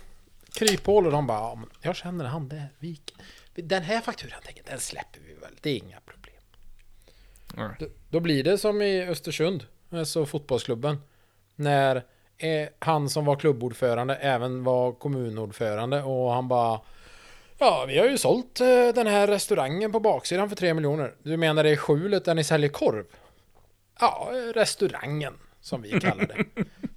[0.52, 3.00] Kryphål och de bara, ja, jag känner han där, vi,
[3.55, 6.40] den här fakturan tänker den släpper vi väl, det är inga problem.
[7.57, 7.70] Ja.
[7.78, 11.00] Då, då blir det som i Östersund, alltså fotbollsklubben.
[11.57, 11.96] När
[12.36, 16.80] eh, han som var klubbordförande även var kommunordförande och han bara
[17.59, 21.14] Ja, vi har ju sålt eh, den här restaurangen på baksidan för 3 miljoner.
[21.22, 23.05] Du menar det är skjulet där ni säljer korv?
[24.00, 26.64] Ja, restaurangen som vi kallar det.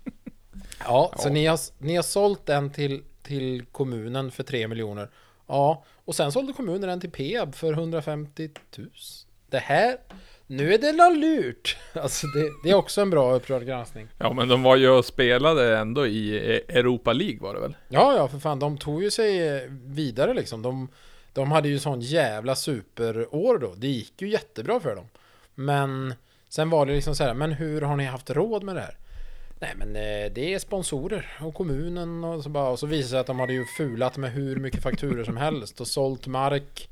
[0.87, 1.33] Ja, så Ja.
[1.33, 5.09] ni har, ni har sålt den till, till kommunen för 3 miljoner.
[5.47, 8.89] Ja, och sen sålde kommunen den till Peab för 150 000.
[9.49, 9.97] Det här,
[10.47, 11.77] nu är det la lurt.
[11.93, 14.07] Alltså det, det är också en bra upprörd granskning.
[14.17, 17.75] Ja, men de var ju och spelade ändå i E- Europa League var det väl?
[17.89, 20.61] Ja, ja, för fan, de tog ju sig eh, vidare liksom.
[20.61, 20.87] De,
[21.33, 23.73] de hade ju sån jävla superår då.
[23.77, 25.05] Det gick ju jättebra för dem.
[25.55, 26.13] Men
[26.49, 28.97] sen var det liksom så här, men hur har ni haft råd med det här?
[29.59, 32.69] Nej, men eh, det är sponsorer och kommunen och så bara.
[32.69, 35.37] Och så visade det sig att de hade ju fulat med hur mycket fakturer som
[35.37, 36.89] helst och sålt mark.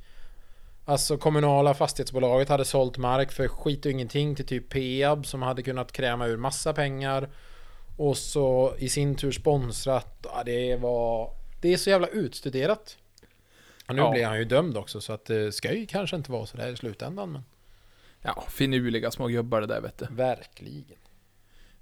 [0.86, 5.64] Alltså kommunala fastighetsbolaget hade sålt mark för skit och ingenting till typ Peab som hade
[5.64, 7.30] kunnat kräma ur massa pengar.
[7.98, 10.20] Och så i sin tur sponsrat.
[10.34, 11.32] Ja, det var...
[11.62, 12.98] Det är så jävla utstuderat.
[13.88, 14.12] Och nu Ja.
[14.12, 16.68] blir han ju dömd också så att det ska ju kanske inte vara så där
[16.72, 17.32] i slutändan.
[17.32, 17.44] Men
[18.22, 20.08] Ja, finurliga små gubbar det där vet du.
[20.12, 20.98] verkligen.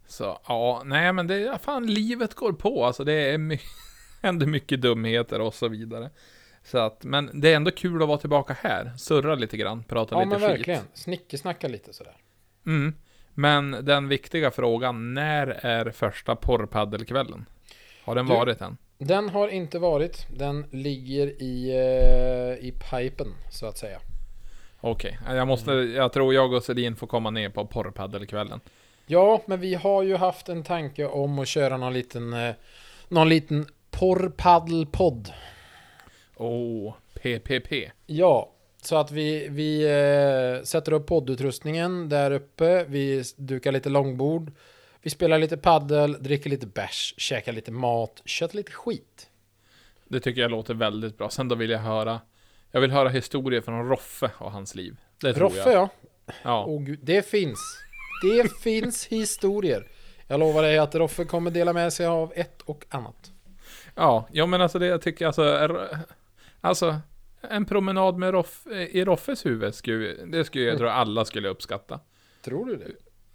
[0.07, 3.03] Så, ja, nej men det, ja, fan livet går på alltså.
[3.03, 3.59] Det är my-
[4.21, 6.09] händer mycket dumheter och så vidare.
[6.63, 8.91] Så att, men det är ändå kul att vara tillbaka här.
[8.97, 10.57] Surra lite grann, prata Ja lite men skit.
[10.59, 10.83] verkligen.
[10.93, 12.15] Snickesnacka lite sådär.
[12.65, 12.93] Mm.
[13.33, 17.45] Men den viktiga frågan, när är första porrpaddelkvällen?
[18.03, 18.77] Har den Du- varit än?
[18.97, 20.27] Den har inte varit.
[20.37, 23.99] Den ligger i, eh, i pipen så att säga.
[24.81, 28.59] Okej, jag måste, jag tror jag och Sedin får komma ner på porrpaddelkvällen.
[29.05, 32.55] Ja, men vi har ju haft en tanke om att köra någon liten, eh,
[33.07, 35.33] någon liten porrpaddelpodd.
[36.35, 37.91] Åh, PPP.
[38.05, 38.51] Ja,
[38.81, 42.83] så att vi, vi eh, sätter upp poddutrustningen där uppe.
[42.83, 44.51] Vi dukar lite långbord.
[45.01, 49.29] Vi spelar lite paddel, dricker lite bärs, käkar lite mat, köttar lite skit.
[50.07, 51.29] Det tycker jag låter väldigt bra.
[51.29, 52.21] Sen då vill jag höra,
[52.71, 54.97] jag vill höra historier från Roffe och hans liv.
[55.21, 55.73] Det tror Roffe jag.
[55.73, 55.89] ja.
[56.43, 56.67] Ja.
[56.79, 57.59] Gud, det finns.
[58.23, 59.87] Det finns historier.
[60.27, 63.31] Jag lovar dig att Roffe kommer dela med sig av ett och annat.
[63.95, 65.69] Ja, ja men alltså det jag tycker alltså,
[66.61, 66.99] alltså
[67.41, 71.99] en promenad med Roff, i Roffes huvud skulle, det skulle jag tror alla skulle uppskatta.
[72.41, 72.91] Tror du det?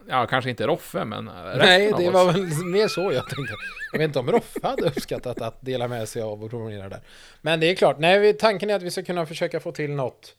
[0.09, 3.55] Ja, kanske inte Roffe, men Nej, det var väl mer så jag tänkte.
[3.93, 7.01] Jag vet inte om Roffe hade uppskattat att dela med sig av och promenera där.
[7.41, 10.35] Men det är klart, nej, tanken är att vi ska kunna försöka få till något.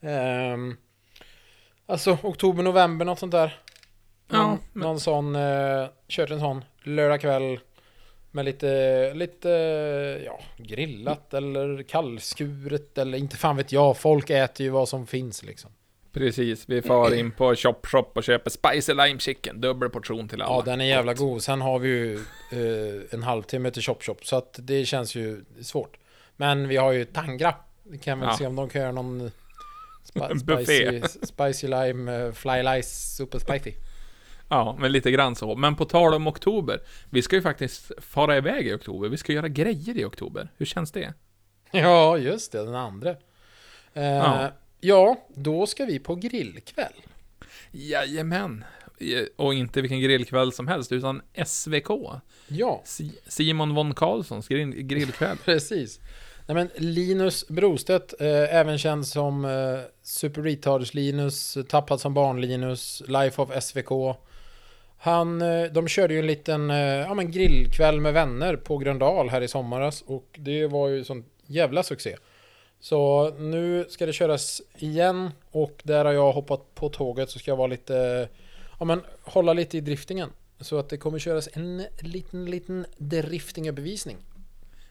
[0.00, 0.76] Um,
[1.86, 3.58] alltså oktober, november, något sånt där.
[4.32, 7.58] Någon, Ja, men- någon sån, uh, kört en sån lördag kväll.
[8.34, 9.48] Med lite, lite,
[10.26, 13.96] ja, grillat eller kallskuret eller inte fan vet jag.
[13.96, 15.70] Folk äter ju vad som finns liksom.
[16.12, 20.42] Precis, vi far in på Chop Shop och köper Spicy Lime Chicken, dubbel portion till
[20.42, 20.54] alla.
[20.54, 21.42] Ja, den är jävla god.
[21.42, 22.14] Sen har vi ju
[22.52, 25.96] eh, en halvtimme till Chop Chop, så att det känns ju svårt.
[26.36, 27.54] Men vi har ju Tangra.
[27.82, 28.36] Vi kan väl Ja.
[28.36, 29.30] se om de kan göra någon
[30.40, 33.72] spicy, spicy lime, eh, fly lice, super spicy.
[34.52, 35.56] Ja, men lite grann så.
[35.56, 36.80] Men på tal om oktober,
[37.10, 39.08] vi ska ju faktiskt fara iväg i oktober.
[39.08, 40.48] Vi ska göra grejer i oktober.
[40.56, 41.14] Hur känns det?
[41.70, 43.10] Ja, just det, den andra.
[43.94, 44.50] Eh, Ja.
[44.80, 45.16] ja.
[45.34, 46.92] då ska vi på grillkväll.
[47.70, 48.64] Jajamän.
[48.98, 51.88] Eh, Och inte vilken grillkväll som helst, utan SVK.
[52.48, 55.36] Ja, Si- Simon von Karlssons grill grillkväll.
[55.44, 56.00] precis.
[56.46, 59.50] Nej, men Linus Brostedt, eh, även känd som eh,
[60.02, 64.16] Super Retards Linus, Tappad som barn Linus, Life of SVK.
[65.04, 69.28] Han, eh, de körde ju en liten eh, ja, men grillkväll med vänner på Gröndal
[69.28, 72.16] här i sommaras och det var ju sån jävla succé.
[72.80, 77.50] Så nu ska det köras igen och där har jag hoppat på tåget så ska
[77.50, 78.28] jag vara lite,
[78.78, 80.30] ja men hålla lite i driftingen.
[80.60, 84.16] Så att det kommer köras en liten, liten driftingerbevisning.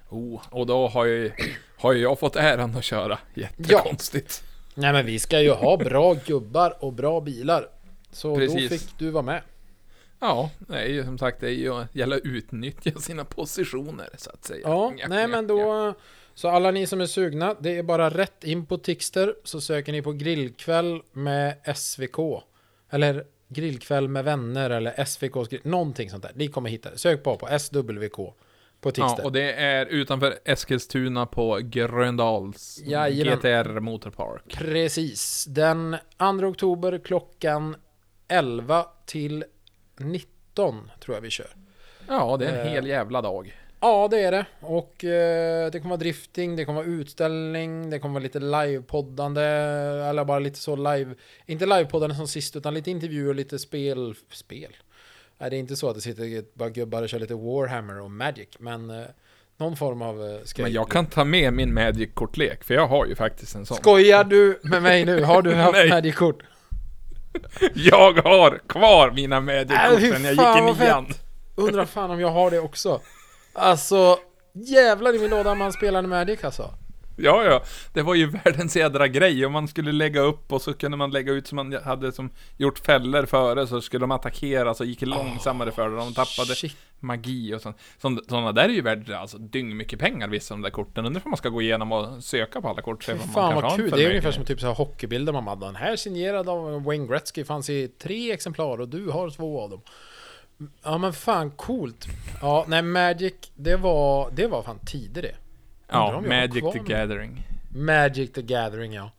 [0.09, 1.31] Oh, och då har ju,
[1.77, 3.19] har ju jag fått äran att köra.
[3.33, 4.43] Jättekonstigt.
[4.75, 7.67] Nej men vi ska ju ha bra gubbar och bra bilar.
[8.11, 8.69] Så Precis.
[8.69, 9.41] då fick du vara med.
[10.21, 14.09] Ja, det är ju som sagt, det är ju att gälla att utnyttja sina positioner,
[14.17, 14.61] så att säga.
[14.63, 15.93] Ja, Nja, nej nja, men då...
[16.33, 19.91] Så alla ni som är sugna, det är bara rätt in på Tixter så söker
[19.91, 22.17] ni på grillkväll med SVK.
[22.89, 26.31] Eller grillkväll med vänner eller grill, någonting sånt där.
[26.35, 26.97] Ni kommer hitta det.
[26.97, 28.15] Sök bara på SWK
[28.81, 29.15] på Tixter.
[29.17, 33.37] Ja, och det är utanför Eskilstuna på Gröndals Jajamän.
[33.37, 34.57] GTR Motorpark.
[34.57, 35.45] Precis.
[35.45, 37.75] Den 2 oktober klockan
[38.27, 39.43] 11 till
[40.05, 41.47] 19 tror jag vi kör.
[42.07, 42.73] Ja, det är en Eh.
[42.73, 43.57] hel jävla dag.
[43.83, 44.45] Ja, det är det.
[44.59, 49.41] Och eh, det kommer vara drifting, det kommer vara utställning, det kommer vara lite livepoddande,
[50.09, 54.75] eller bara lite så live, inte livepoddande som sist, utan lite intervjuer, lite spel, spel.
[55.37, 58.11] Nej, det är inte så att det sitter bara gubbar och kör lite Warhammer och
[58.11, 59.05] Magic, men eh,
[59.57, 60.61] någon form av eh, skate.
[60.61, 63.77] Men jag kan ta med min Magic-kortlek, för jag har ju faktiskt en sån.
[63.77, 65.23] Skojar du med mig nu?
[65.23, 65.89] Har du haft.
[65.89, 66.43] Magic-kort?
[67.73, 71.07] Jag har kvar mina Äh, Magic-kort sen jag fan, gick i nian.
[71.55, 73.01] Undrar fan om jag har det också.
[73.53, 74.17] Alltså,
[74.53, 76.73] jävlar i min låda man spelade Magic alltså.
[77.23, 77.63] Ja, ja.
[77.93, 79.45] Det var ju världens jädra grej.
[79.45, 82.29] Om man skulle lägga upp och så kunde man lägga ut som man hade som
[82.57, 85.97] gjort fällor före så skulle de attackera så gick långsammare för dem.
[85.97, 86.75] De tappade Shit.
[86.99, 87.77] magi och sånt.
[88.01, 91.05] Sån- Sådana där är ju värda alltså dyng mycket pengar vissa av de där korten.
[91.05, 93.03] Undrar om man ska gå igenom och söka på alla kort.
[93.03, 93.89] se fan vad kul.
[93.91, 95.65] Det är ungefär som typ så här hockeybilder man hade.
[95.65, 99.69] Den här signerad av Wayne Gretzky fanns i tre exemplar och du har två av
[99.69, 99.81] dem.
[100.83, 102.05] Ja men fan coolt.
[102.41, 105.35] Ja, nej Magic, det var, det var fan tider det.
[105.91, 106.79] Ja, Magic the.
[106.79, 107.47] Gathering.
[107.75, 109.11] Magic the Gathering ja.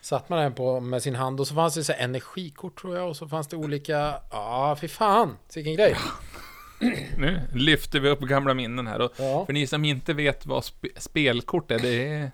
[0.00, 3.08] Satt man den på med sin hand och så fanns det så energikort tror jag
[3.08, 5.94] och så fanns det olika, ja fy fan, vilken grej.
[7.18, 9.00] Nu lyfter vi upp gamla minnen här.
[9.00, 9.46] Och Ja.
[9.46, 12.30] för ni som inte vet vad sp spelkort är, det är...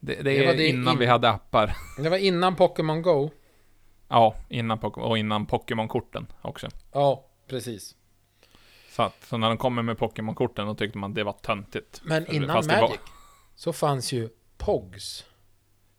[0.00, 1.76] Det, det Det är det innan in- vi hade appar.
[2.02, 3.30] Det var innan Pokémon Go.
[4.08, 6.68] Ja, innan Pokémon, och innan Pokémon-korten också.
[6.92, 7.94] Ja, precis.
[8.90, 12.00] Så att, så när de kommer med Pokémon-korten, då tyckte man det var töntigt.
[12.04, 13.00] Men För- innan det var- Magic
[13.54, 14.28] så fanns ju
[14.58, 15.24] Pogs.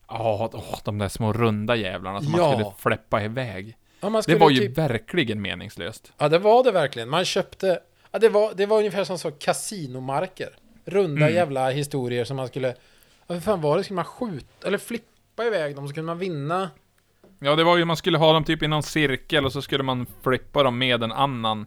[0.07, 2.47] Ja, åh, de där små runda jävlarna som Ja.
[2.47, 3.77] man skulle fläppa iväg.
[3.99, 6.13] Ja, man Det skulle var ju typ, verkligen meningslöst.
[6.17, 7.09] ja, det var det verkligen.
[7.09, 7.79] Man köpte...
[8.11, 10.49] Ja, det, var, det var ungefär som så kasinomarker.
[10.85, 11.35] Runda Mm.
[11.35, 12.67] jävla historier som man skulle...
[13.27, 13.83] Ja, hur fan var det?
[13.83, 16.69] Skulle man skjuta eller flippa iväg dem så kunde man vinna?
[17.39, 19.83] Ja, det var ju, man skulle ha dem typ i någon cirkel och så skulle
[19.83, 21.65] man flippa dem med en annan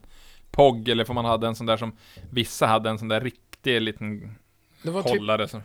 [0.55, 1.93] POG, eller för man hade en sån där som,
[2.31, 4.39] vissa hade en sån där riktig liten
[4.83, 5.11] Det var typ...
[5.11, 5.63] hållare som...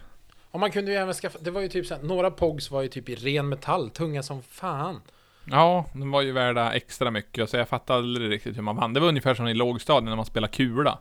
[0.52, 1.40] Och man kunde ju även skaffa...
[1.42, 4.24] Det var ju typ så här, Några Pogs var ju typ i ren metall, tunga
[4.24, 5.02] som fan.
[5.46, 8.94] Ja, de var ju värda extra mycket, så jag fattade aldrig riktigt hur man vann.
[8.94, 11.00] Det var ungefär som i lågstadiet när man spelade kula.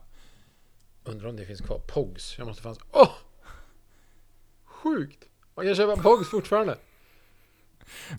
[1.04, 1.78] Undrar om det finns kvar.
[1.78, 2.38] Pogs.
[2.38, 2.78] Jag måste fanns...
[2.92, 3.10] Åh!
[4.64, 5.24] Sjukt!
[5.54, 6.76] Man kan köpa Pogs fortfarande.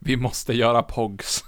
[0.01, 1.43] Vi måste göra POGs.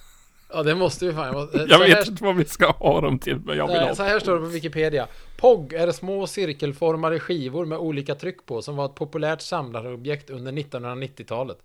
[0.53, 1.25] Ja, det måste vi fan.
[1.25, 3.75] Jag, måste, Jag vet här, inte vad vi ska ha dem till, men jag vill
[3.75, 5.07] Nej, ha så här står det på Wikipedia.
[5.37, 10.51] POG är små cirkelformade skivor med olika tryck på som var ett populärt samlarobjekt under
[10.51, 11.57] 1990-talet.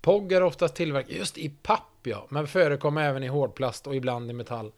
[0.00, 4.30] POG är oftast tillverkat just i papp, ja, men förekommer även i hårdplast och ibland
[4.30, 4.72] i metall.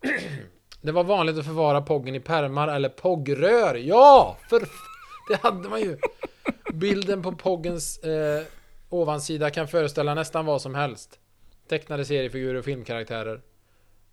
[0.80, 3.74] Det var vanligt att förvara POGen i pärmar eller POG-rör.
[3.74, 4.60] Ja, för
[5.28, 5.98] det hade man ju.
[6.72, 8.42] Bilden på POGens eh,
[8.88, 11.18] ovansida kan föreställa nästan vad som helst.
[11.68, 13.40] Tecknade seriefigurer och filmkaraktärer.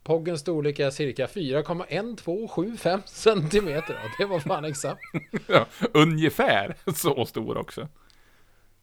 [0.03, 3.99] Poggens storlek är cirka 4,1275 centimeter.
[4.03, 5.01] Ja, det var fan exakt.
[5.47, 7.87] Ja, ungefär så stor också.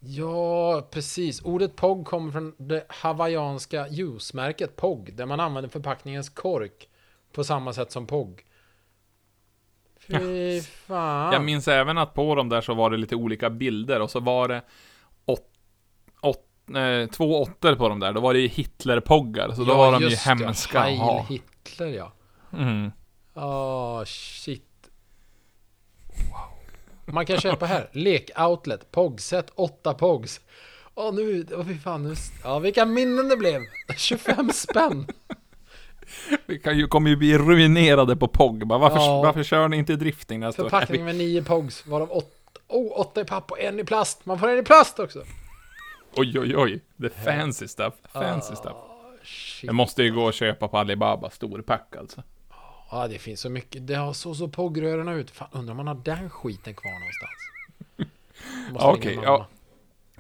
[0.01, 1.43] Ja, precis.
[1.43, 6.89] Ordet POG kommer från det hawaiianska juicemärket POG, där man använder förpackningens kork
[7.33, 8.45] på samma sätt som POG.
[10.01, 11.33] Fy fan.
[11.33, 14.21] Jag minns även att på dem där så var det lite olika bilder och så
[14.21, 14.62] var det
[16.77, 18.12] eh, två åttor på dem där.
[18.12, 21.27] Då var det ju Hitler-poggar, så då Ja, var de ju hemska att Heil ha.
[21.29, 22.12] Hitler, ja.
[22.53, 22.91] Mm.
[23.35, 24.66] Åh, shit.
[27.07, 27.89] Man kan köpa här.
[27.93, 28.91] Lek-outlet.
[28.91, 29.51] Pogset.
[29.55, 30.41] 8 Pogs.
[30.95, 31.47] Åh, nu...
[31.57, 32.03] Åh, fy fan.
[32.03, 32.14] Nu,
[32.45, 33.61] ja, vilka minnen det blev.
[33.97, 35.07] 25 spänn.
[36.47, 38.66] Vi kan ju, kommer ju bli ruinerade på POG.
[38.66, 39.23] Bara, varför, Ja.
[39.23, 40.53] varför kör ni inte drifting?
[40.53, 41.87] Förpackning med 9 Pogs.
[41.87, 42.27] Varav 8...
[42.68, 44.27] Oh, 8 i papp och en i plast.
[44.27, 45.23] Man får en i plast också.
[46.17, 46.81] Oj, oj, oj.
[47.01, 47.95] The fancy stuff.
[48.13, 48.77] Fancy stuff.
[49.23, 49.67] Shit.
[49.67, 52.23] Jag måste ju gå och köpa på Alibaba storpack alltså.
[52.91, 53.87] Ja, det finns så mycket.
[53.87, 55.31] Det har så så Pogrörerna ut.
[55.31, 57.33] Fan, undrar om man har den skiten kvar någonstans.
[58.99, 59.27] Okej, mamma.
[59.27, 59.49] ja.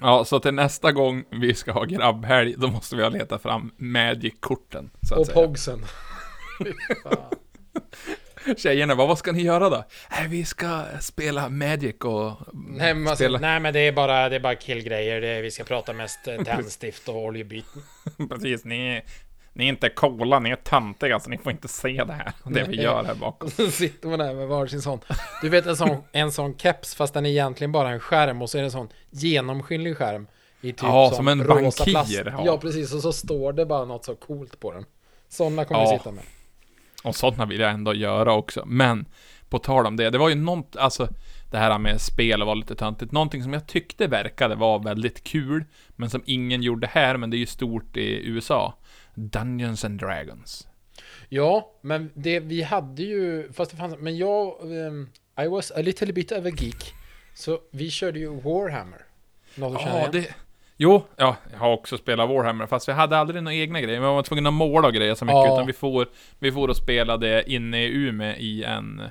[0.02, 3.72] Ja, så till nästa gång vi ska ha grabbhelg, då måste vi ha letat fram
[3.76, 4.90] Magic-korten.
[5.18, 5.34] Och säga.
[5.34, 5.84] Pogsen.
[8.56, 9.84] Tjejerna bara, vad ska ni göra då?
[10.10, 13.38] Nej, vi ska spela Magic och Nej men, alltså, spela...
[13.38, 15.20] nej men det är bara, det är bara killgrejer.
[15.20, 17.82] Det är, vi ska prata mest eh, tändstift och oljebyten.
[18.28, 19.02] Precis, ni,
[19.52, 22.32] ni är inte coola, ni är töntiga, så ni får inte se det här.
[22.44, 23.50] Det vi gör här bakom.
[23.56, 25.00] Så sitter man där med varsin sån.
[25.42, 28.50] Du vet en sån, en sån keps fast den är egentligen bara en skärm och
[28.50, 30.26] så är det en sån genomskinlig skärm.
[30.62, 32.46] I typ Ja, som en bankir har.
[32.46, 34.84] Ja precis, och så står det bara något så coolt på den.
[35.28, 35.90] Sådana kommer Ja.
[35.92, 36.24] vi sitta med.
[37.02, 38.62] Och sådana vill jag ändå göra också.
[38.66, 39.06] Men,
[39.48, 41.08] på tal om det, det var ju något, alltså
[41.50, 43.12] det här med spel var lite töntigt.
[43.12, 45.64] Någonting som jag tyckte verkade vara väldigt kul,
[45.96, 48.74] men som ingen gjorde här, men det är ju stort i USA.
[49.14, 50.66] Dungeons and Dragons.
[51.28, 54.54] Ja, men det vi hade ju, fast det fanns, men jag,
[54.86, 55.08] ehm,
[55.44, 56.92] I was a little bit of a geek.
[57.34, 59.04] Så vi körde ju Warhammer.
[59.54, 60.12] Något du känner Ja, igen?
[60.12, 60.34] det...
[60.82, 64.00] Jo, ja, jag har också spelat Warhammer, fast vi hade aldrig några egna grejer.
[64.00, 65.54] Vi var tvungna att måla och grejer så mycket, Ja.
[65.54, 66.06] utan vi får,
[66.38, 69.02] vi får och spelade inne i Umeå i en...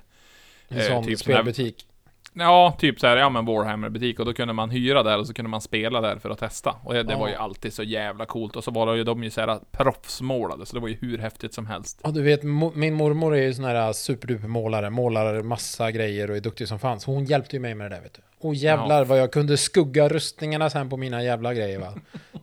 [0.70, 1.86] Eh, sån typ spelbutik.
[2.34, 5.34] Ja, typ så här, ja men Warhammer-butik, och då kunde man hyra där och så
[5.34, 6.76] kunde man spela där för att testa.
[6.84, 7.20] Och det, det Ja.
[7.20, 9.60] var ju alltid så jävla coolt, och så var det ju de ju så här
[9.72, 12.00] proffsmålade, så det var ju hur häftigt som helst.
[12.04, 16.30] Ja, du vet, mo- min mormor är ju sån här superduper målare, målar massa grejer
[16.32, 17.06] och är duktig som fanns.
[17.06, 18.22] Hon hjälpte ju mig med det där, vet du.
[18.48, 21.94] Och jävlar vad jag kunde skugga rustningarna sen på mina jävla grejer, va.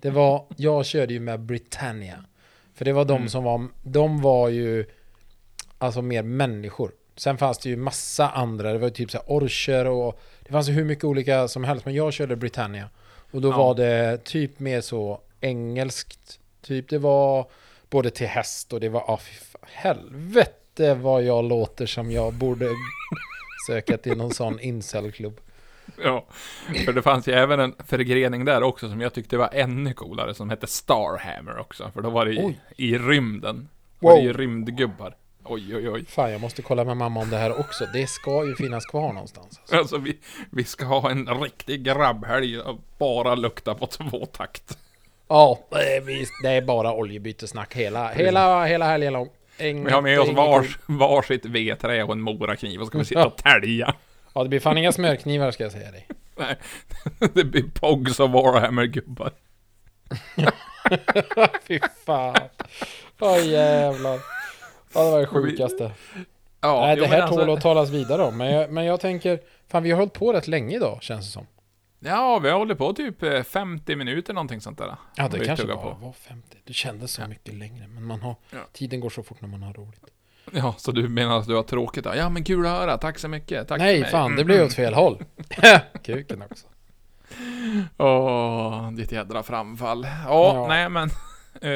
[0.03, 2.25] Det var, jag körde ju med Britannia.
[2.75, 3.29] För det var de Mm.
[3.29, 4.85] som var, de var ju,
[5.79, 6.91] alltså mer människor.
[7.17, 10.53] Sen fanns det ju massa andra, det var ju typ så här orcher och det
[10.53, 12.89] fanns ju hur mycket olika som helst, men jag körde Britannia.
[13.31, 13.57] Och då Ja.
[13.57, 17.47] var det typ mer så engelskt, typ det var
[17.91, 22.69] både till häst och det var, ah, fan, helvete vad jag låter som jag borde
[23.67, 25.41] söka till någon sån incelklubb.
[26.05, 26.25] Ja,
[26.85, 30.35] för det fanns ju även en förgrening där också som jag tyckte var ännu coolare,
[30.35, 32.61] som hette Starhammer också, för då var det i, Oj.
[32.77, 33.69] i rymden.
[33.99, 34.37] Var det ju Wow.
[34.39, 35.17] rymdgubbar.
[35.49, 36.05] Oj, oj, oj.
[36.09, 37.87] Fan, jag måste kolla med mamma om det här också.
[37.93, 39.59] Det ska ju finnas kvar någonstans.
[39.61, 39.77] Alltså.
[39.77, 40.19] Alltså vi,
[40.51, 44.79] vi ska ha en riktig grabbhelg och bara lukta på tvåtakt.
[45.29, 49.29] Ja, det är, visst, det är bara oljebytesnack hela, hela, hela helgen lång.
[49.59, 53.27] Ingen- Vi har med oss vars, varsitt vedträ och en morakniv och ska vi sitta
[53.27, 53.95] och tälja.
[54.35, 56.07] Ja, det blir fan inga smörknivar ska jag säga dig.
[56.37, 56.57] Nej,
[57.35, 59.31] det blir Pogs och Warhammer-gubbar.
[61.69, 62.37] Fy fan.
[63.21, 64.21] Åh jävlar.
[64.97, 65.91] Ja, det var det sjukaste.
[66.61, 68.37] Ja, Nej, det här alltså- tål att talas vidare om.
[68.37, 71.33] Men jag, men jag tänker, fan vi har hållit på rätt länge idag, känns det
[71.33, 71.47] som.
[72.01, 74.97] Ja, vi har hållit på typ eh, 50 minuter någonting sånt där.
[75.17, 75.97] Ja, det kanske bara på.
[76.01, 76.57] var 50.
[76.65, 78.59] Det kändes så mycket längre, men man har, Ja.
[78.73, 80.05] tiden går så fort när man har roligt.
[80.53, 82.13] Ja, så du menar att du har tråkigt då?
[82.17, 82.99] Ja, men kul att höra.
[82.99, 83.69] Tack så mycket.
[83.69, 84.47] Tack Nej, fan, det Mm.
[84.47, 85.25] blev åt fel håll.
[86.05, 86.67] Kuken också.
[87.99, 90.05] Åh, ditt jädra framfall.
[90.27, 90.67] Ja, Ja.
[90.69, 91.11] nej men...
[91.63, 91.71] eh,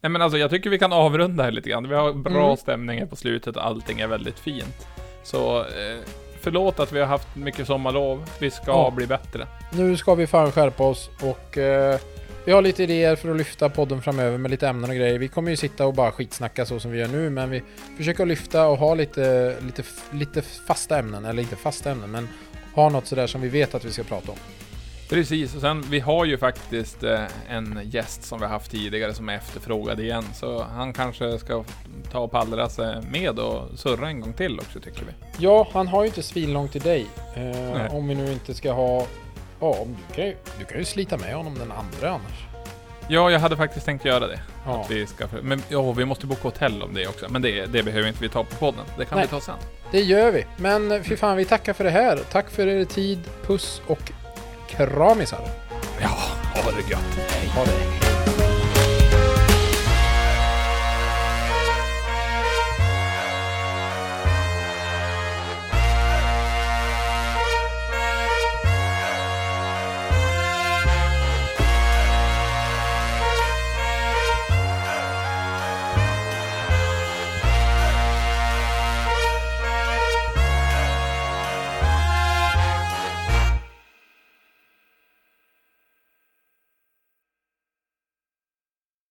[0.00, 1.88] nej men alltså, jag tycker vi kan avrunda här lite grann.
[1.88, 2.56] Vi har bra Mm.
[2.56, 4.86] stämning här på slutet och allting är väldigt fint.
[5.22, 5.98] Så, eh,
[6.40, 8.24] förlåt att vi har haft mycket sommarlov.
[8.40, 8.92] Vi ska Ja.
[8.96, 9.46] bli bättre.
[9.72, 11.98] Nu ska vi fan skärpa oss och eh,
[12.44, 15.18] vi har lite idéer för att lyfta podden framöver med lite ämnen och grejer.
[15.18, 17.62] Vi kommer ju sitta och bara skitsnacka så som vi gör nu, men vi
[17.96, 22.28] försöker lyfta och ha lite, lite, lite fasta ämnen, eller inte fasta ämnen, men
[22.74, 24.38] ha något sådär som vi vet att vi ska prata om.
[25.10, 29.28] Precis, och sen vi har ju faktiskt eh, en gäst som vi haft tidigare som
[29.28, 30.24] är efterfrågad igen.
[30.34, 31.64] Så han kanske ska
[32.12, 35.12] ta och pallra sig med och surra en gång till också tycker vi.
[35.38, 37.06] Ja, han har ju inte svinlångt till dig.
[37.34, 39.06] Eh, om vi nu inte ska ha...
[39.60, 42.46] Ja, du, kan ju, du kan ju slita med honom den andra annars.
[43.08, 44.40] Ja, jag hade faktiskt tänkt göra det.
[44.66, 44.80] Ja.
[44.80, 47.26] Att vi ska, men ja, vi måste boka hotell om det också.
[47.30, 48.84] Men det, det behöver inte vi ta på podden.
[48.98, 49.26] Det kan Nej.
[49.26, 49.58] vi ta sen.
[49.92, 50.44] Det gör vi.
[50.56, 52.20] Men eh, fy fan, vi tackar för det här.
[52.32, 54.12] Tack för er tid, puss och
[54.76, 55.44] kramisar.
[56.00, 56.08] Ja,
[56.54, 57.30] ha det gött.
[57.54, 58.09] Ha det.